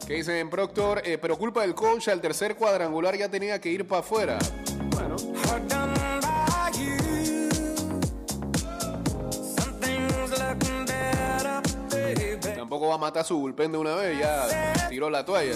¿Qué 0.05 0.13
dicen 0.13 0.35
en 0.35 0.49
Proctor? 0.49 1.01
Eh, 1.03 1.17
pero 1.17 1.37
culpa 1.37 1.61
del 1.61 1.73
coach, 1.75 2.07
al 2.09 2.21
tercer 2.21 2.55
cuadrangular 2.55 3.17
ya 3.17 3.29
tenía 3.29 3.59
que 3.59 3.69
ir 3.69 3.87
para 3.87 3.99
afuera. 4.01 4.37
Va 12.87 12.95
a 12.95 12.97
matar 12.97 13.25
su 13.25 13.37
bullpen 13.37 13.71
de 13.71 13.77
una 13.77 13.95
vez, 13.95 14.19
ya 14.19 14.87
tiró 14.89 15.09
la 15.09 15.25
toalla. 15.25 15.55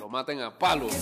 Lo 0.00 0.08
maten 0.08 0.40
a 0.40 0.50
palos. 0.50 0.92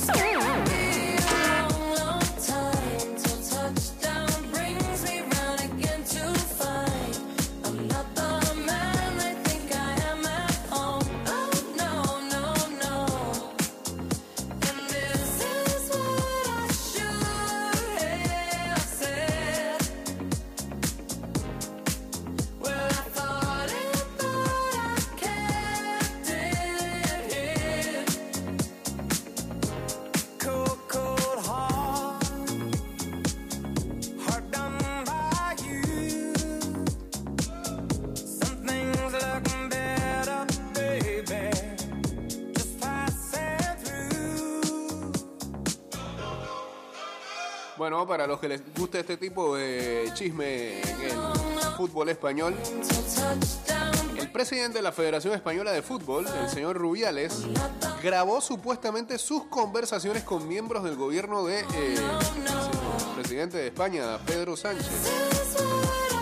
Bueno, 47.89 48.05
para 48.05 48.27
los 48.27 48.41
que 48.41 48.49
les 48.49 48.75
guste 48.75 48.99
este 48.99 49.17
tipo 49.17 49.55
de 49.55 50.11
chisme 50.13 50.81
en 50.81 51.03
el 51.03 51.19
fútbol 51.77 52.09
español, 52.09 52.53
el 54.19 54.33
presidente 54.33 54.79
de 54.79 54.83
la 54.83 54.91
Federación 54.91 55.35
Española 55.35 55.71
de 55.71 55.83
Fútbol, 55.83 56.27
el 56.27 56.49
señor 56.49 56.77
Rubiales, 56.77 57.47
grabó 58.03 58.41
supuestamente 58.41 59.19
sus 59.19 59.45
conversaciones 59.45 60.25
con 60.25 60.49
miembros 60.49 60.83
del 60.83 60.97
gobierno 60.97 61.45
de 61.45 61.61
eh, 61.61 61.65
el 61.95 63.15
presidente 63.15 63.59
de 63.59 63.69
España, 63.69 64.19
Pedro 64.27 64.57
Sánchez. 64.57 64.91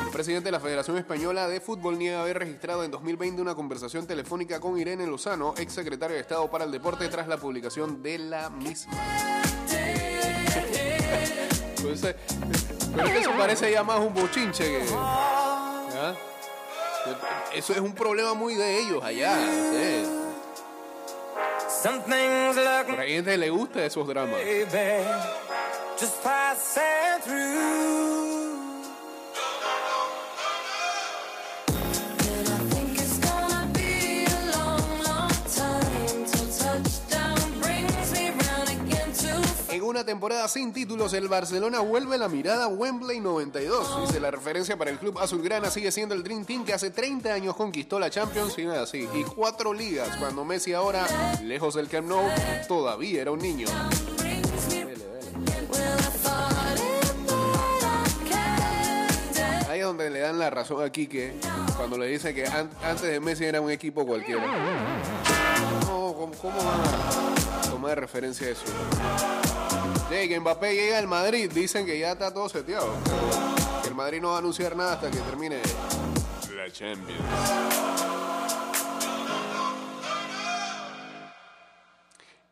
El 0.04 0.10
presidente 0.10 0.48
de 0.48 0.52
la 0.52 0.60
Federación 0.60 0.98
Española 0.98 1.48
de 1.48 1.62
Fútbol 1.62 1.98
niega 1.98 2.20
haber 2.20 2.40
registrado 2.40 2.84
en 2.84 2.90
2020 2.90 3.40
una 3.40 3.54
conversación 3.54 4.06
telefónica 4.06 4.60
con 4.60 4.78
Irene 4.78 5.06
Lozano, 5.06 5.54
ex 5.56 5.72
secretario 5.72 6.14
de 6.14 6.20
Estado 6.20 6.50
para 6.50 6.64
el 6.66 6.70
Deporte, 6.70 7.08
tras 7.08 7.26
la 7.26 7.38
publicación 7.38 8.02
de 8.02 8.18
la 8.18 8.50
misma. 8.50 8.92
Entonces, 11.94 12.16
pero 12.94 13.06
es 13.08 13.12
que 13.12 13.20
eso 13.20 13.32
parece 13.32 13.70
ya 13.70 13.82
más 13.82 14.00
un 14.00 14.14
bochinche 14.14 14.64
que. 14.64 14.84
Eso 17.54 17.72
es 17.72 17.78
un 17.78 17.94
problema 17.94 18.34
muy 18.34 18.54
de 18.54 18.78
ellos 18.80 19.02
allá. 19.04 19.36
¿sí? 19.36 20.06
Pero 22.86 23.02
hay 23.02 23.12
gente 23.14 23.36
le 23.36 23.50
gusta 23.50 23.84
esos 23.84 24.06
dramas. 24.08 24.40
Una 39.94 40.04
temporada 40.04 40.48
sin 40.48 40.72
títulos, 40.72 41.12
el 41.12 41.28
Barcelona 41.28 41.78
vuelve 41.78 42.18
la 42.18 42.28
mirada 42.28 42.64
a 42.64 42.68
Wembley 42.68 43.20
92. 43.20 44.00
Dice 44.08 44.18
la 44.18 44.32
referencia 44.32 44.76
para 44.76 44.90
el 44.90 44.98
club 44.98 45.16
azulgrana 45.20 45.70
sigue 45.70 45.92
siendo 45.92 46.16
el 46.16 46.24
Dream 46.24 46.44
Team 46.44 46.64
que 46.64 46.72
hace 46.74 46.90
30 46.90 47.32
años 47.32 47.54
conquistó 47.54 48.00
la 48.00 48.10
Champions 48.10 48.58
y 48.58 48.64
nada 48.64 48.82
así. 48.82 49.08
Y 49.14 49.22
cuatro 49.22 49.72
ligas, 49.72 50.16
cuando 50.16 50.44
Messi 50.44 50.72
ahora, 50.72 51.06
lejos 51.44 51.74
del 51.74 51.88
Camp 51.88 52.08
Nou, 52.08 52.24
todavía 52.66 53.22
era 53.22 53.30
un 53.30 53.38
niño. 53.38 53.68
Ahí 59.68 59.80
es 59.80 59.84
donde 59.86 60.10
le 60.10 60.20
dan 60.20 60.38
la 60.38 60.50
razón 60.50 60.82
a 60.84 60.90
Quique 60.90 61.34
cuando 61.76 61.98
le 61.98 62.06
dice 62.06 62.34
que 62.34 62.46
an- 62.46 62.70
antes 62.82 63.02
de 63.02 63.20
Messi 63.20 63.44
era 63.44 63.60
un 63.60 63.70
equipo 63.70 64.06
cualquiera. 64.06 64.44
No, 65.86 66.14
¿cómo, 66.14 66.32
cómo 66.40 66.56
van 66.56 66.80
a 66.80 67.70
tomar 67.70 67.98
referencia 67.98 68.48
eso? 68.48 68.62
Que 70.14 70.38
Mbappé 70.40 70.74
llega 70.74 70.98
al 70.98 71.08
Madrid, 71.08 71.50
dicen 71.52 71.84
que 71.84 71.98
ya 71.98 72.12
está 72.12 72.32
todo 72.32 72.48
seteado. 72.48 72.94
Que 73.82 73.88
el 73.88 73.96
Madrid 73.96 74.22
no 74.22 74.28
va 74.28 74.36
a 74.36 74.38
anunciar 74.38 74.76
nada 74.76 74.92
hasta 74.94 75.10
que 75.10 75.18
termine 75.18 75.60
la 76.56 76.72
Champions. 76.72 77.20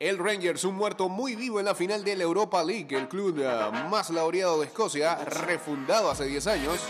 El 0.00 0.18
Rangers, 0.18 0.64
un 0.64 0.74
muerto 0.74 1.08
muy 1.08 1.36
vivo 1.36 1.60
en 1.60 1.66
la 1.66 1.76
final 1.76 2.02
de 2.02 2.16
la 2.16 2.24
Europa 2.24 2.64
League, 2.64 2.94
el 2.96 3.08
club 3.08 3.38
eh, 3.38 3.70
más 3.88 4.10
laureado 4.10 4.58
de 4.58 4.66
Escocia, 4.66 5.14
refundado 5.24 6.10
hace 6.10 6.24
10 6.24 6.46
años. 6.48 6.80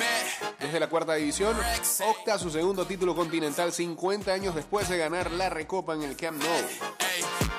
Desde 0.59 0.81
la 0.81 0.89
cuarta 0.89 1.15
división, 1.15 1.55
opta 2.09 2.39
su 2.39 2.51
segundo 2.51 2.87
título 2.87 3.15
continental 3.15 3.73
50 3.73 4.33
años 4.33 4.55
después 4.55 4.89
de 4.89 4.97
ganar 4.97 5.31
la 5.33 5.51
Recopa 5.51 5.95
en 5.95 6.03
el 6.03 6.17
Camp 6.17 6.43
Nou. 6.43 7.52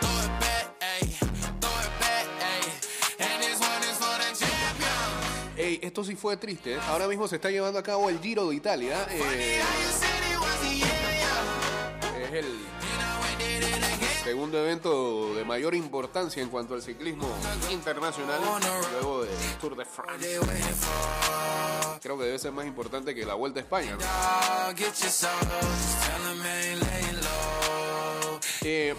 Esto 5.84 6.04
sí 6.04 6.16
fue 6.16 6.38
triste. 6.38 6.74
¿eh? 6.74 6.80
Ahora 6.88 7.08
mismo 7.08 7.28
se 7.28 7.36
está 7.36 7.50
llevando 7.52 7.78
a 7.78 7.84
cabo 7.84 8.10
el 8.10 8.20
Giro 8.20 8.50
de 8.50 8.56
Italia. 8.56 9.06
eh, 9.12 9.62
es 12.24 12.34
el 12.34 12.46
segundo 14.24 14.58
evento 14.58 15.36
de 15.36 15.44
mayor 15.44 15.76
importancia 15.76 16.42
en 16.42 16.50
cuanto 16.50 16.74
al 16.74 16.82
ciclismo 16.82 17.28
internacional, 17.70 18.40
luego 18.94 19.24
de 19.24 19.32
Tour 19.60 19.76
de 19.76 19.84
France. 19.86 20.40
Creo 22.02 22.18
que 22.18 22.24
debe 22.24 22.40
ser 22.40 22.54
más 22.54 22.66
importante 22.66 23.14
que 23.14 23.26
la 23.26 23.34
Vuelta 23.34 23.60
a 23.60 23.64
España. 23.64 23.92
¿no? 23.92 24.00
Eh, 28.62 28.96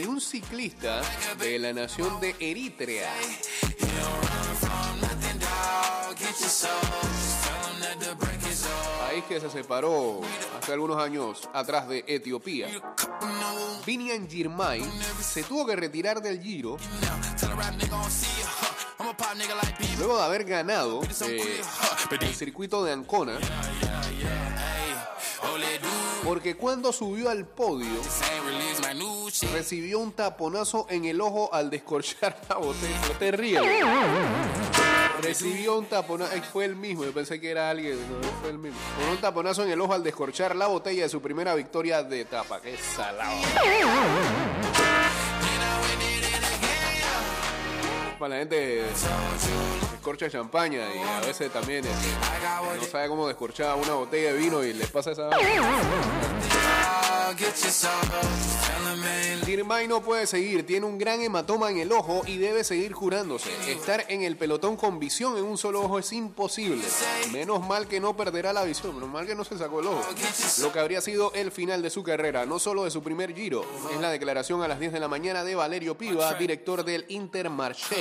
y 0.00 0.04
un 0.06 0.20
ciclista 0.20 1.02
de 1.38 1.58
la 1.58 1.72
nación 1.72 2.20
de 2.20 2.34
Eritrea 2.40 3.12
País 8.98 9.24
que 9.28 9.40
se 9.40 9.50
separó 9.50 10.20
hace 10.58 10.72
algunos 10.72 11.02
años 11.02 11.48
atrás 11.52 11.88
de 11.88 12.04
Etiopía. 12.06 12.68
Vinian 13.86 14.28
Girmay 14.28 14.82
se 15.20 15.42
tuvo 15.42 15.66
que 15.66 15.76
retirar 15.76 16.20
del 16.22 16.42
Giro 16.42 16.76
luego 19.98 20.16
de 20.16 20.24
haber 20.24 20.44
ganado 20.44 21.02
eh, 21.02 21.60
el 22.20 22.34
circuito 22.34 22.84
de 22.84 22.92
Ancona 22.92 23.38
porque 26.24 26.56
cuando 26.56 26.92
subió 26.92 27.30
al 27.30 27.46
podio 27.46 28.00
Recibió 29.42 29.98
un 29.98 30.12
taponazo 30.12 30.86
en 30.88 31.04
el 31.06 31.20
ojo 31.20 31.52
al 31.52 31.68
descorchar 31.68 32.40
la 32.48 32.56
botella. 32.56 33.00
No 33.08 33.18
te 33.18 33.32
ríes. 33.32 33.62
Recibió 35.20 35.78
un 35.78 35.86
taponazo, 35.86 36.32
fue 36.52 36.66
el 36.66 36.76
mismo, 36.76 37.04
yo 37.04 37.12
pensé 37.12 37.40
que 37.40 37.50
era 37.50 37.70
alguien, 37.70 37.98
no 38.20 38.28
fue 38.40 38.50
el 38.50 38.58
mismo. 38.58 38.78
Con 38.98 39.08
un 39.08 39.16
taponazo 39.18 39.64
en 39.64 39.70
el 39.70 39.80
ojo 39.80 39.94
al 39.94 40.02
descorchar 40.02 40.54
la 40.54 40.66
botella 40.66 41.04
de 41.04 41.08
su 41.08 41.20
primera 41.20 41.54
victoria 41.54 42.02
de 42.02 42.20
etapa. 42.20 42.60
Qué 42.60 42.76
salado. 42.76 43.40
Para 48.18 48.34
la 48.34 48.40
gente 48.40 48.84
descorcha 49.92 50.30
champaña 50.30 50.94
y 50.94 50.98
a 50.98 51.26
veces 51.26 51.50
también 51.50 51.84
eh, 51.84 51.90
no 52.80 52.86
sabe 52.86 53.08
cómo 53.08 53.26
descorchar 53.26 53.74
una 53.76 53.94
botella 53.94 54.32
de 54.32 54.38
vino 54.38 54.62
y 54.62 54.72
les 54.72 54.90
pasa 54.90 55.12
esa... 55.12 55.30
Girmay 59.44 59.88
no 59.88 60.02
puede 60.02 60.26
seguir, 60.26 60.66
tiene 60.66 60.86
un 60.86 60.98
gran 60.98 61.20
hematoma 61.20 61.70
en 61.70 61.78
el 61.78 61.92
ojo 61.92 62.22
y 62.26 62.38
debe 62.38 62.64
seguir 62.64 62.94
curándose. 62.94 63.50
Estar 63.70 64.04
en 64.08 64.22
el 64.22 64.36
pelotón 64.36 64.76
con 64.76 64.98
visión 64.98 65.36
en 65.36 65.44
un 65.44 65.58
solo 65.58 65.82
ojo 65.82 65.98
es 65.98 66.12
imposible. 66.12 66.82
Menos 67.30 67.66
mal 67.66 67.86
que 67.86 68.00
no 68.00 68.16
perderá 68.16 68.52
la 68.52 68.64
visión, 68.64 68.94
menos 68.94 69.10
mal 69.10 69.26
que 69.26 69.34
no 69.34 69.44
se 69.44 69.58
sacó 69.58 69.80
el 69.80 69.88
ojo. 69.88 70.02
Lo 70.60 70.72
que 70.72 70.78
habría 70.80 71.00
sido 71.00 71.32
el 71.34 71.52
final 71.52 71.82
de 71.82 71.90
su 71.90 72.02
carrera, 72.02 72.46
no 72.46 72.58
solo 72.58 72.84
de 72.84 72.90
su 72.90 73.02
primer 73.02 73.34
giro, 73.34 73.64
es 73.92 74.00
la 74.00 74.10
declaración 74.10 74.62
a 74.62 74.68
las 74.68 74.80
10 74.80 74.92
de 74.92 75.00
la 75.00 75.08
mañana 75.08 75.44
de 75.44 75.54
Valerio 75.54 75.96
Piva, 75.96 76.34
director 76.34 76.84
del 76.84 77.04
Intermarché. 77.08 77.96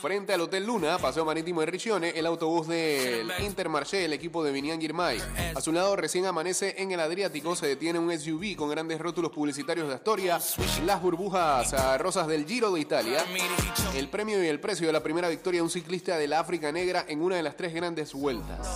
Frente 0.00 0.32
al 0.32 0.40
Hotel 0.40 0.64
Luna, 0.64 0.98
Paseo 0.98 1.24
Marítimo 1.24 1.60
de 1.60 1.66
Riccione, 1.66 2.10
el 2.10 2.24
autobús 2.24 2.66
del 2.66 3.30
Intermarché, 3.40 4.06
el 4.06 4.12
equipo 4.14 4.42
de 4.42 4.52
Vinian 4.52 4.80
Girmay. 4.80 5.20
A 5.54 5.60
su 5.60 5.72
lado 5.72 5.96
recién 5.96 6.24
amanece 6.24 6.76
en 6.78 6.92
el 6.92 7.00
Adriático, 7.00 7.54
se 7.54 7.66
detiene 7.66 7.98
un 7.98 8.16
SUV 8.18 8.56
con 8.56 8.70
grandes 8.70 8.98
rótulos 8.98 9.32
publicitarios 9.32 9.88
de 9.88 9.94
Astoria, 9.94 10.40
las 10.86 11.02
burbujas 11.02 11.74
rosas 11.98 12.26
del 12.26 12.46
Giro 12.46 12.70
de 12.72 12.80
Italia, 12.80 13.24
el 13.94 14.08
premio 14.08 14.42
y 14.42 14.48
el 14.48 14.60
precio 14.60 14.86
de 14.86 14.92
la 14.92 15.02
primera 15.02 15.28
victoria 15.28 15.58
de 15.58 15.62
un 15.62 15.70
ciclista 15.70 16.16
de 16.16 16.26
la 16.26 16.40
África 16.40 16.72
Negra 16.72 17.04
en 17.08 17.20
una 17.20 17.36
de 17.36 17.42
las 17.42 17.56
tres 17.56 17.74
grandes 17.74 18.14
vueltas. 18.14 18.66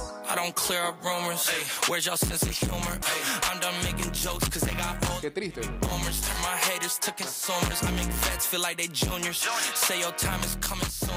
Got 4.74 5.08
old 5.08 5.20
Qué 5.20 5.30
triste. 5.30 5.60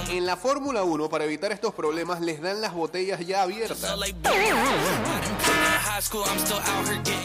En 0.09 0.25
la 0.25 0.37
Fórmula 0.37 0.83
1, 0.83 1.09
para 1.09 1.25
evitar 1.25 1.51
estos 1.51 1.73
problemas, 1.73 2.21
les 2.21 2.41
dan 2.41 2.61
las 2.61 2.73
botellas 2.73 3.19
ya 3.25 3.41
abiertas. 3.41 3.81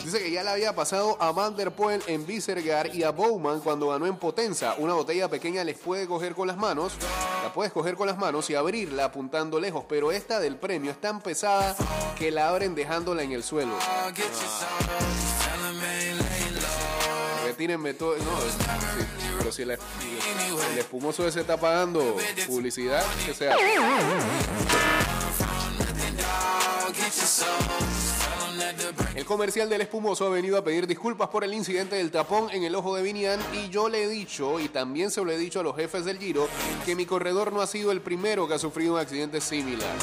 Dice 0.04 0.18
que 0.18 0.30
ya 0.30 0.42
le 0.42 0.50
había 0.50 0.74
pasado 0.74 1.16
a 1.20 1.30
Van 1.30 1.54
der 1.56 1.70
Poel 1.70 2.02
en 2.06 2.26
Visergar 2.26 2.94
y 2.94 3.02
a 3.02 3.10
Bowman 3.10 3.60
cuando 3.60 3.88
ganó 3.88 4.06
en 4.06 4.16
Potenza. 4.16 4.74
Una 4.78 4.94
botella 4.94 5.28
pequeña 5.28 5.62
les 5.62 5.78
puede 5.78 6.06
coger 6.06 6.34
con 6.34 6.48
las 6.48 6.56
manos, 6.56 6.94
la 7.42 7.52
puedes 7.52 7.72
coger 7.72 7.94
con 7.94 8.06
las 8.06 8.18
manos 8.18 8.50
y 8.50 8.54
abrirla 8.54 9.04
apuntando 9.06 9.60
lejos, 9.60 9.84
pero 9.88 10.10
esta 10.10 10.40
del 10.40 10.56
premio 10.56 10.90
es 10.90 11.00
tan 11.00 11.20
pesada 11.20 11.76
que 12.18 12.30
la 12.30 12.48
abren 12.48 12.74
dejándola 12.74 13.22
en 13.22 13.32
el 13.32 13.42
suelo. 13.42 13.74
Low. 17.52 17.58
Retírenme 17.58 17.94
todo. 17.94 18.16
No, 18.16 18.40
sí, 18.40 19.28
pero 19.38 19.52
si 19.52 19.62
el, 19.62 19.70
espumoso 20.78 21.26
ese 21.26 21.40
está 21.40 21.58
pagando 21.58 22.16
publicidad, 22.46 23.04
que 23.26 23.34
sea. 23.34 23.56
El 29.14 29.24
comercial 29.24 29.68
del 29.68 29.82
espumoso 29.82 30.26
ha 30.26 30.30
venido 30.30 30.56
a 30.56 30.64
pedir 30.64 30.86
disculpas 30.86 31.28
por 31.28 31.44
el 31.44 31.52
incidente 31.52 31.96
del 31.96 32.10
tapón 32.10 32.50
en 32.50 32.64
el 32.64 32.74
ojo 32.74 32.94
de 32.96 33.02
Vinian 33.02 33.40
y 33.52 33.68
yo 33.68 33.88
le 33.88 34.04
he 34.04 34.08
dicho, 34.08 34.60
y 34.60 34.68
también 34.68 35.10
se 35.10 35.22
lo 35.24 35.30
he 35.30 35.38
dicho 35.38 35.60
a 35.60 35.62
los 35.62 35.76
jefes 35.76 36.04
del 36.04 36.18
Giro, 36.18 36.48
que 36.84 36.94
mi 36.94 37.06
corredor 37.06 37.52
no 37.52 37.60
ha 37.60 37.66
sido 37.66 37.92
el 37.92 38.00
primero 38.00 38.48
que 38.48 38.54
ha 38.54 38.58
sufrido 38.58 38.94
un 38.94 39.00
accidente 39.00 39.40
similar. 39.40 39.96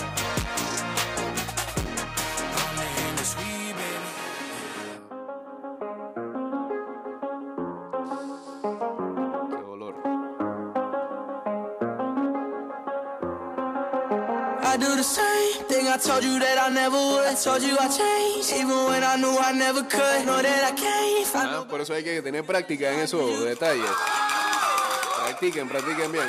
Ah, 21.35 21.65
por 21.69 21.79
eso 21.81 21.93
hay 21.93 22.03
que 22.03 22.21
tener 22.21 22.43
práctica 22.43 22.91
en 22.91 22.99
esos 22.99 23.43
detalles. 23.45 23.89
Practiquen, 25.25 25.69
practiquen 25.69 26.11
bien. 26.11 26.25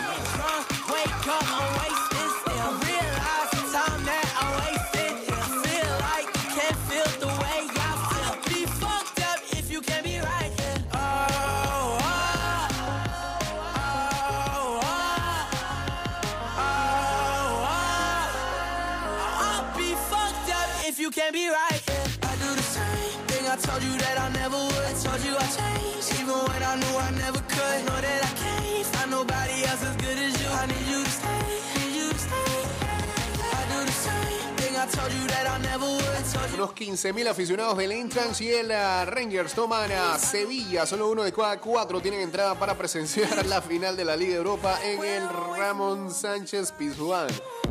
Unos 36.55 36.71
15.000 36.75 37.29
aficionados 37.29 37.79
del 37.79 37.93
Entrance 37.93 38.45
y 38.45 38.51
el 38.51 38.69
Rangers 38.69 39.55
toman 39.55 39.91
a 39.93 40.19
Sevilla. 40.19 40.85
Solo 40.85 41.09
uno 41.09 41.23
de 41.23 41.33
cada 41.33 41.59
cuatro 41.59 42.01
tienen 42.01 42.21
entrada 42.21 42.55
para 42.55 42.77
presenciar 42.77 43.47
la 43.47 43.63
final 43.63 43.97
de 43.97 44.05
la 44.05 44.17
Liga 44.17 44.37
Europa 44.37 44.79
en 44.85 45.03
el 45.03 45.29
Ramón 45.57 46.13
Sánchez 46.13 46.73
Pizjuán. 46.73 47.29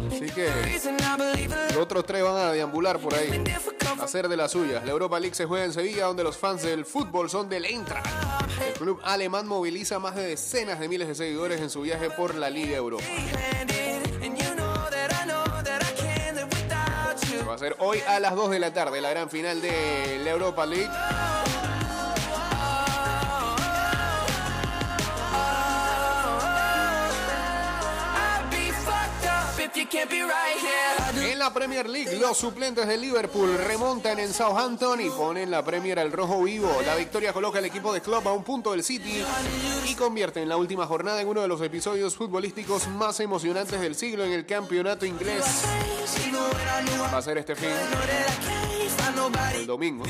Así 0.07 0.25
que 0.31 0.49
los 1.69 1.77
otros 1.77 2.05
tres 2.05 2.23
van 2.23 2.37
a 2.37 2.51
deambular 2.51 2.99
por 2.99 3.13
ahí. 3.13 3.43
A 3.99 4.03
hacer 4.03 4.27
de 4.27 4.37
las 4.37 4.51
suyas. 4.51 4.83
La 4.85 4.91
Europa 4.91 5.19
League 5.19 5.35
se 5.35 5.45
juega 5.45 5.65
en 5.65 5.73
Sevilla, 5.73 6.05
donde 6.05 6.23
los 6.23 6.37
fans 6.37 6.63
del 6.63 6.85
fútbol 6.85 7.29
son 7.29 7.49
del 7.49 7.65
Eintracht. 7.65 8.07
El 8.67 8.73
club 8.73 8.99
alemán 9.03 9.47
moviliza 9.47 9.99
más 9.99 10.15
de 10.15 10.23
decenas 10.23 10.79
de 10.79 10.87
miles 10.87 11.07
de 11.07 11.15
seguidores 11.15 11.61
en 11.61 11.69
su 11.69 11.81
viaje 11.81 12.09
por 12.09 12.33
la 12.35 12.49
Liga 12.49 12.77
Europa. 12.77 13.03
Va 17.49 17.55
a 17.55 17.57
ser 17.57 17.75
hoy 17.79 17.99
a 18.07 18.19
las 18.19 18.35
2 18.35 18.51
de 18.51 18.59
la 18.59 18.71
tarde 18.71 19.01
la 19.01 19.09
gran 19.09 19.27
final 19.27 19.59
de 19.59 20.21
la 20.23 20.29
Europa 20.29 20.67
League. 20.67 20.87
En 29.91 31.39
la 31.39 31.51
Premier 31.51 31.89
League, 31.89 32.15
los 32.17 32.37
suplentes 32.37 32.87
de 32.87 32.95
Liverpool 32.97 33.57
remontan 33.57 34.19
en 34.19 34.31
Southampton 34.31 35.01
y 35.01 35.09
ponen 35.09 35.49
la 35.49 35.63
Premier 35.65 35.97
al 35.97 36.11
rojo 36.11 36.43
vivo. 36.43 36.69
La 36.85 36.95
victoria 36.95 37.33
coloca 37.33 37.57
al 37.57 37.65
equipo 37.65 37.91
de 37.91 38.01
Klopp 38.01 38.27
a 38.27 38.33
un 38.33 38.43
punto 38.43 38.71
del 38.71 38.83
City 38.83 39.23
y 39.87 39.95
convierte 39.95 40.43
en 40.43 40.49
la 40.49 40.57
última 40.57 40.85
jornada 40.85 41.21
en 41.21 41.27
uno 41.27 41.41
de 41.41 41.47
los 41.47 41.61
episodios 41.61 42.15
futbolísticos 42.15 42.87
más 42.87 43.19
emocionantes 43.19 43.81
del 43.81 43.95
siglo 43.95 44.23
en 44.23 44.33
el 44.33 44.45
campeonato 44.45 45.07
inglés. 45.07 45.43
Va 47.11 47.17
a 47.17 47.21
ser 47.21 47.39
este 47.39 47.55
fin. 47.55 47.69
el 49.55 49.65
domingo. 49.65 50.05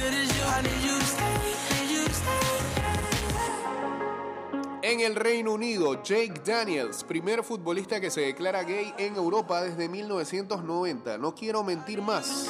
En 4.90 5.02
el 5.02 5.14
Reino 5.14 5.54
Unido, 5.54 6.02
Jake 6.02 6.42
Daniels, 6.44 7.04
primer 7.04 7.44
futbolista 7.44 8.02
que 8.02 8.10
se 8.10 8.22
declara 8.22 8.64
gay 8.64 8.92
en 8.98 9.16
Europa 9.16 9.62
desde 9.62 9.88
1990. 9.88 11.20
No 11.20 11.36
quiero 11.36 11.64
mentir 11.64 12.02
más. 12.02 12.50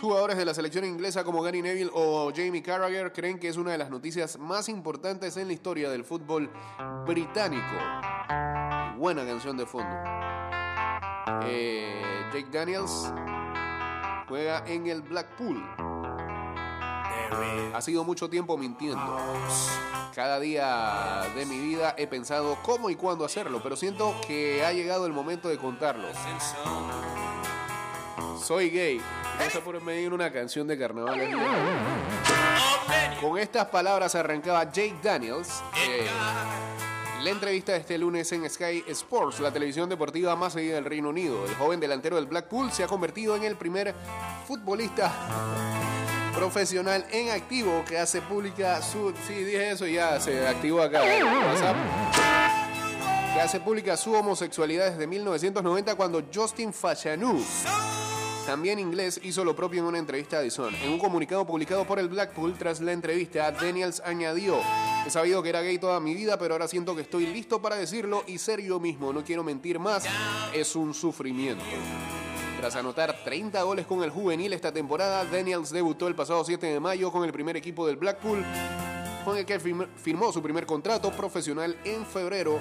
Jugadores 0.00 0.36
de 0.36 0.44
la 0.44 0.54
selección 0.54 0.84
inglesa 0.84 1.22
como 1.22 1.40
Gary 1.40 1.62
Neville 1.62 1.92
o 1.94 2.32
Jamie 2.34 2.64
Carragher 2.64 3.12
creen 3.12 3.38
que 3.38 3.46
es 3.46 3.56
una 3.56 3.70
de 3.70 3.78
las 3.78 3.90
noticias 3.90 4.40
más 4.40 4.68
importantes 4.68 5.36
en 5.36 5.46
la 5.46 5.52
historia 5.52 5.88
del 5.88 6.02
fútbol 6.02 6.50
británico. 7.06 7.76
Buena 8.96 9.24
canción 9.24 9.56
de 9.56 9.64
fondo. 9.64 9.94
Eh, 11.44 12.02
Jake 12.32 12.48
Daniels 12.50 13.12
juega 14.26 14.64
en 14.66 14.88
el 14.88 15.02
Blackpool. 15.02 15.62
Ha 17.74 17.80
sido 17.80 18.04
mucho 18.04 18.28
tiempo 18.28 18.56
mintiendo. 18.56 19.16
Cada 20.14 20.40
día 20.40 21.22
de 21.34 21.46
mi 21.46 21.58
vida 21.58 21.94
he 21.96 22.06
pensado 22.06 22.58
cómo 22.62 22.90
y 22.90 22.96
cuándo 22.96 23.24
hacerlo, 23.24 23.60
pero 23.62 23.76
siento 23.76 24.14
que 24.26 24.64
ha 24.64 24.72
llegado 24.72 25.06
el 25.06 25.12
momento 25.12 25.48
de 25.48 25.58
contarlo. 25.58 26.08
Soy 28.42 28.70
gay. 28.70 29.00
Por 29.64 29.80
medir 29.82 30.12
una 30.12 30.32
canción 30.32 30.66
de 30.66 30.78
carnaval. 30.78 31.20
Con 33.20 33.38
estas 33.38 33.66
palabras 33.66 34.14
arrancaba 34.14 34.64
Jake 34.64 34.96
Daniels. 35.02 35.62
eh, 35.86 36.06
la 37.22 37.30
entrevista 37.30 37.72
de 37.72 37.78
este 37.78 37.98
lunes 37.98 38.30
en 38.32 38.48
Sky 38.48 38.84
Sports, 38.88 39.40
la 39.40 39.52
televisión 39.52 39.88
deportiva 39.88 40.36
más 40.36 40.52
seguida 40.52 40.76
del 40.76 40.84
Reino 40.84 41.08
Unido. 41.08 41.44
El 41.46 41.54
joven 41.56 41.80
delantero 41.80 42.16
del 42.16 42.26
Blackpool 42.26 42.70
se 42.70 42.84
ha 42.84 42.86
convertido 42.86 43.36
en 43.36 43.44
el 43.44 43.56
primer 43.56 43.94
futbolista 44.46 45.12
profesional 46.34 47.06
en 47.10 47.30
activo 47.30 47.84
que 47.86 47.98
hace 47.98 48.20
pública 48.22 48.80
su... 48.82 49.12
Sí, 49.26 49.34
dije 49.34 49.70
eso 49.70 49.86
ya 49.86 50.20
se 50.20 50.46
activó 50.46 50.82
acá. 50.82 51.02
Que 53.34 53.40
hace 53.40 53.60
pública 53.60 53.96
su 53.96 54.12
homosexualidad 54.14 54.90
desde 54.90 55.06
1990 55.06 55.94
cuando 55.94 56.24
Justin 56.32 56.72
Fashanu, 56.72 57.44
también 58.46 58.78
inglés, 58.78 59.20
hizo 59.22 59.44
lo 59.44 59.54
propio 59.54 59.80
en 59.80 59.86
una 59.86 59.98
entrevista 59.98 60.40
a 60.40 60.50
Sun. 60.50 60.74
En 60.76 60.92
un 60.92 60.98
comunicado 60.98 61.46
publicado 61.46 61.84
por 61.84 61.98
el 61.98 62.08
Blackpool 62.08 62.54
tras 62.58 62.80
la 62.80 62.92
entrevista, 62.92 63.50
Daniels 63.52 64.02
añadió, 64.04 64.58
he 65.06 65.10
sabido 65.10 65.42
que 65.42 65.50
era 65.50 65.60
gay 65.60 65.78
toda 65.78 66.00
mi 66.00 66.14
vida, 66.14 66.38
pero 66.38 66.54
ahora 66.54 66.68
siento 66.68 66.96
que 66.96 67.02
estoy 67.02 67.26
listo 67.26 67.60
para 67.60 67.76
decirlo 67.76 68.24
y 68.26 68.38
ser 68.38 68.62
yo 68.62 68.80
mismo. 68.80 69.12
No 69.12 69.22
quiero 69.24 69.44
mentir 69.44 69.78
más, 69.78 70.04
es 70.54 70.74
un 70.74 70.94
sufrimiento. 70.94 71.64
Tras 72.58 72.74
anotar 72.74 73.16
30 73.24 73.62
goles 73.62 73.86
con 73.86 74.02
el 74.02 74.10
juvenil 74.10 74.52
esta 74.52 74.72
temporada, 74.72 75.24
Daniels 75.24 75.70
debutó 75.70 76.08
el 76.08 76.14
pasado 76.16 76.44
7 76.44 76.66
de 76.66 76.80
mayo 76.80 77.12
con 77.12 77.24
el 77.24 77.32
primer 77.32 77.56
equipo 77.56 77.86
del 77.86 77.96
Blackpool, 77.96 78.44
con 79.24 79.36
el 79.36 79.46
que 79.46 79.60
firm- 79.60 79.86
firmó 79.96 80.32
su 80.32 80.42
primer 80.42 80.66
contrato 80.66 81.12
profesional 81.12 81.76
en 81.84 82.04
febrero 82.04 82.58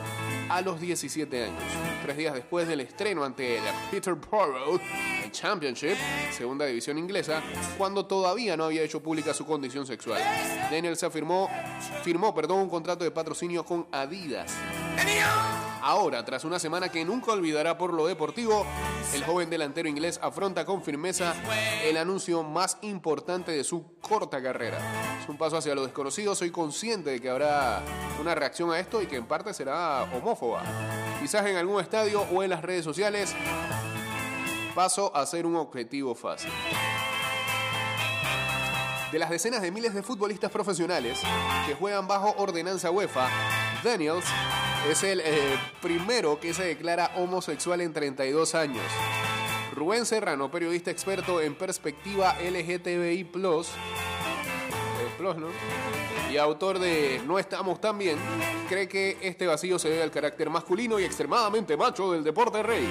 a 0.49 0.61
los 0.61 0.79
17 0.79 1.45
años. 1.45 1.63
Tres 2.03 2.15
días 2.15 2.35
después 2.35 2.67
del 2.67 2.81
estreno 2.81 3.23
ante 3.23 3.57
el 3.57 3.63
Peterborough 3.89 4.79
en 5.23 5.31
Championship, 5.31 5.95
segunda 6.31 6.65
división 6.65 6.99
inglesa, 6.99 7.41
cuando 7.77 8.05
todavía 8.05 8.55
no 8.55 8.65
había 8.65 8.83
hecho 8.83 9.01
pública 9.01 9.33
su 9.33 9.45
condición 9.47 9.87
sexual. 9.87 10.21
Daniels 10.69 11.03
firmó 11.11 11.49
perdón, 12.35 12.59
un 12.59 12.69
contrato 12.69 13.03
de 13.03 13.09
patrocinio 13.11 13.65
con 13.65 13.87
Adidas. 13.91 14.53
Ahora, 15.81 16.25
tras 16.25 16.43
una 16.43 16.59
semana 16.59 16.89
que 16.89 17.05
nunca 17.05 17.31
olvidará 17.31 17.77
por 17.77 17.93
lo 17.93 18.07
deportivo, 18.07 18.65
el 19.13 19.23
joven 19.23 19.49
delantero 19.49 19.87
inglés 19.87 20.19
afronta 20.21 20.65
con 20.65 20.83
firmeza 20.83 21.33
el 21.83 21.97
anuncio 21.97 22.43
más 22.43 22.77
importante 22.81 23.51
de 23.51 23.63
su 23.63 23.97
corta 24.01 24.41
carrera. 24.41 24.77
Es 25.21 25.29
un 25.29 25.37
paso 25.37 25.57
hacia 25.57 25.75
lo 25.75 25.83
desconocido, 25.83 26.35
soy 26.35 26.51
consciente 26.51 27.11
de 27.11 27.21
que 27.21 27.29
habrá 27.29 27.81
una 28.19 28.35
reacción 28.35 28.71
a 28.71 28.79
esto 28.79 29.01
y 29.01 29.07
que 29.07 29.15
en 29.15 29.25
parte 29.25 29.53
será 29.53 30.03
homófoba. 30.03 30.63
Quizás 31.21 31.45
en 31.45 31.55
algún 31.55 31.81
estadio 31.81 32.21
o 32.33 32.43
en 32.43 32.49
las 32.49 32.61
redes 32.61 32.83
sociales, 32.83 33.33
paso 34.75 35.15
a 35.15 35.25
ser 35.25 35.45
un 35.45 35.55
objetivo 35.55 36.15
fácil. 36.15 36.51
De 39.11 39.19
las 39.19 39.29
decenas 39.29 39.61
de 39.61 39.71
miles 39.71 39.93
de 39.93 40.03
futbolistas 40.03 40.51
profesionales 40.51 41.19
que 41.65 41.73
juegan 41.73 42.07
bajo 42.07 42.35
ordenanza 42.37 42.91
UEFA, 42.91 43.29
Daniels 43.83 44.25
es 44.89 45.03
el 45.03 45.21
eh, 45.21 45.57
primero 45.81 46.39
que 46.39 46.53
se 46.53 46.63
declara 46.63 47.11
homosexual 47.15 47.81
en 47.81 47.93
32 47.93 48.55
años. 48.55 48.83
Rubén 49.73 50.05
Serrano, 50.05 50.49
periodista 50.49 50.89
experto 50.89 51.39
en 51.41 51.55
perspectiva 51.55 52.35
LGTBI+, 52.39 53.21
eh, 53.21 53.25
plus, 53.33 53.69
¿no? 55.37 55.47
y 56.31 56.37
autor 56.37 56.79
de 56.79 57.21
No 57.25 57.39
estamos 57.39 57.79
tan 57.79 57.97
bien, 57.97 58.17
cree 58.67 58.87
que 58.87 59.17
este 59.21 59.47
vacío 59.47 59.79
se 59.79 59.89
debe 59.89 60.03
al 60.03 60.11
carácter 60.11 60.49
masculino 60.49 60.99
y 60.99 61.03
extremadamente 61.03 61.77
macho 61.77 62.11
del 62.11 62.23
deporte 62.23 62.63
rey. 62.63 62.87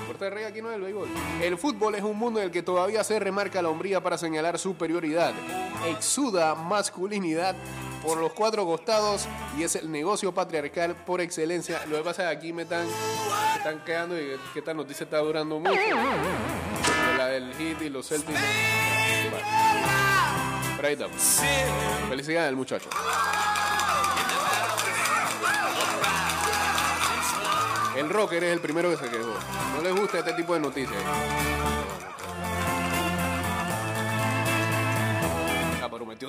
Deporte 0.00 0.30
rey 0.30 0.44
aquí 0.44 0.62
no 0.62 0.70
es 0.70 0.76
el 0.76 0.82
béisbol. 0.82 1.08
El 1.42 1.58
fútbol 1.58 1.94
es 1.96 2.02
un 2.02 2.18
mundo 2.18 2.40
en 2.40 2.46
el 2.46 2.50
que 2.50 2.62
todavía 2.62 3.04
se 3.04 3.18
remarca 3.18 3.60
la 3.60 3.68
hombría 3.68 4.02
para 4.02 4.16
señalar 4.16 4.58
superioridad. 4.58 5.34
Exuda 5.88 6.54
masculinidad 6.54 7.56
por 8.04 8.18
los 8.18 8.32
cuatro 8.32 8.64
costados 8.66 9.26
y 9.56 9.62
es 9.62 9.74
el 9.76 9.90
negocio 9.90 10.32
patriarcal 10.32 10.94
por 10.94 11.20
excelencia. 11.20 11.84
Lo 11.86 11.96
que 11.96 12.02
pasa 12.04 12.22
es 12.24 12.28
que 12.30 12.36
aquí 12.36 12.52
me 12.52 12.62
están, 12.62 12.86
me 12.86 13.56
están 13.56 13.84
quedando 13.84 14.20
y 14.20 14.36
que 14.52 14.58
esta 14.58 14.74
noticia 14.74 15.04
está 15.04 15.18
durando 15.18 15.58
mucho. 15.58 15.80
La 17.16 17.26
del 17.28 17.54
hit 17.54 17.80
y 17.82 17.88
los 17.88 18.06
Celtics. 18.08 18.38
Pero. 20.80 21.08
Felicidades 22.08 22.48
al 22.48 22.56
muchacho. 22.56 22.90
El 27.96 28.10
rocker 28.10 28.42
es 28.44 28.52
el 28.52 28.60
primero 28.60 28.90
que 28.90 28.96
se 28.96 29.08
quejó. 29.08 29.34
No 29.76 29.82
les 29.82 29.94
gusta 29.94 30.18
este 30.18 30.32
tipo 30.34 30.52
de 30.54 30.60
noticias. 30.60 31.00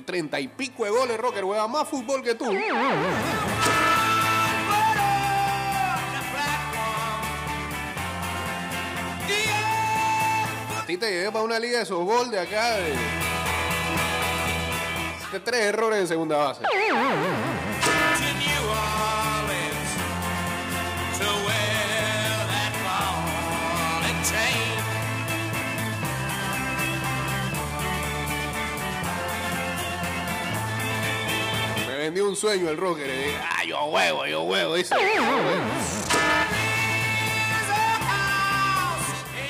Treinta 0.03 0.39
y 0.39 0.47
pico 0.47 0.85
de 0.85 0.91
goles, 0.91 1.17
rocker. 1.17 1.43
Juega 1.43 1.67
más 1.67 1.87
fútbol 1.87 2.21
que 2.23 2.35
tú. 2.35 2.45
A 10.77 10.85
ti 10.85 10.97
te 10.97 11.09
llevé 11.09 11.31
para 11.31 11.43
una 11.43 11.57
liga 11.57 11.79
de 11.79 11.85
softball 11.85 12.29
de 12.29 12.39
acá. 12.39 12.75
De... 12.75 12.93
Tres 15.43 15.61
errores 15.61 15.99
en 15.99 16.07
segunda 16.07 16.37
base. 16.37 16.61
Vendió 32.05 32.29
un 32.29 32.35
sueño 32.35 32.69
el 32.69 32.77
rocker. 32.77 33.07
Y 33.07 33.17
dije, 33.17 33.37
ah, 33.41 33.63
yo 33.63 33.83
huevo, 33.85 34.25
yo 34.27 34.43
huevo. 34.43 34.75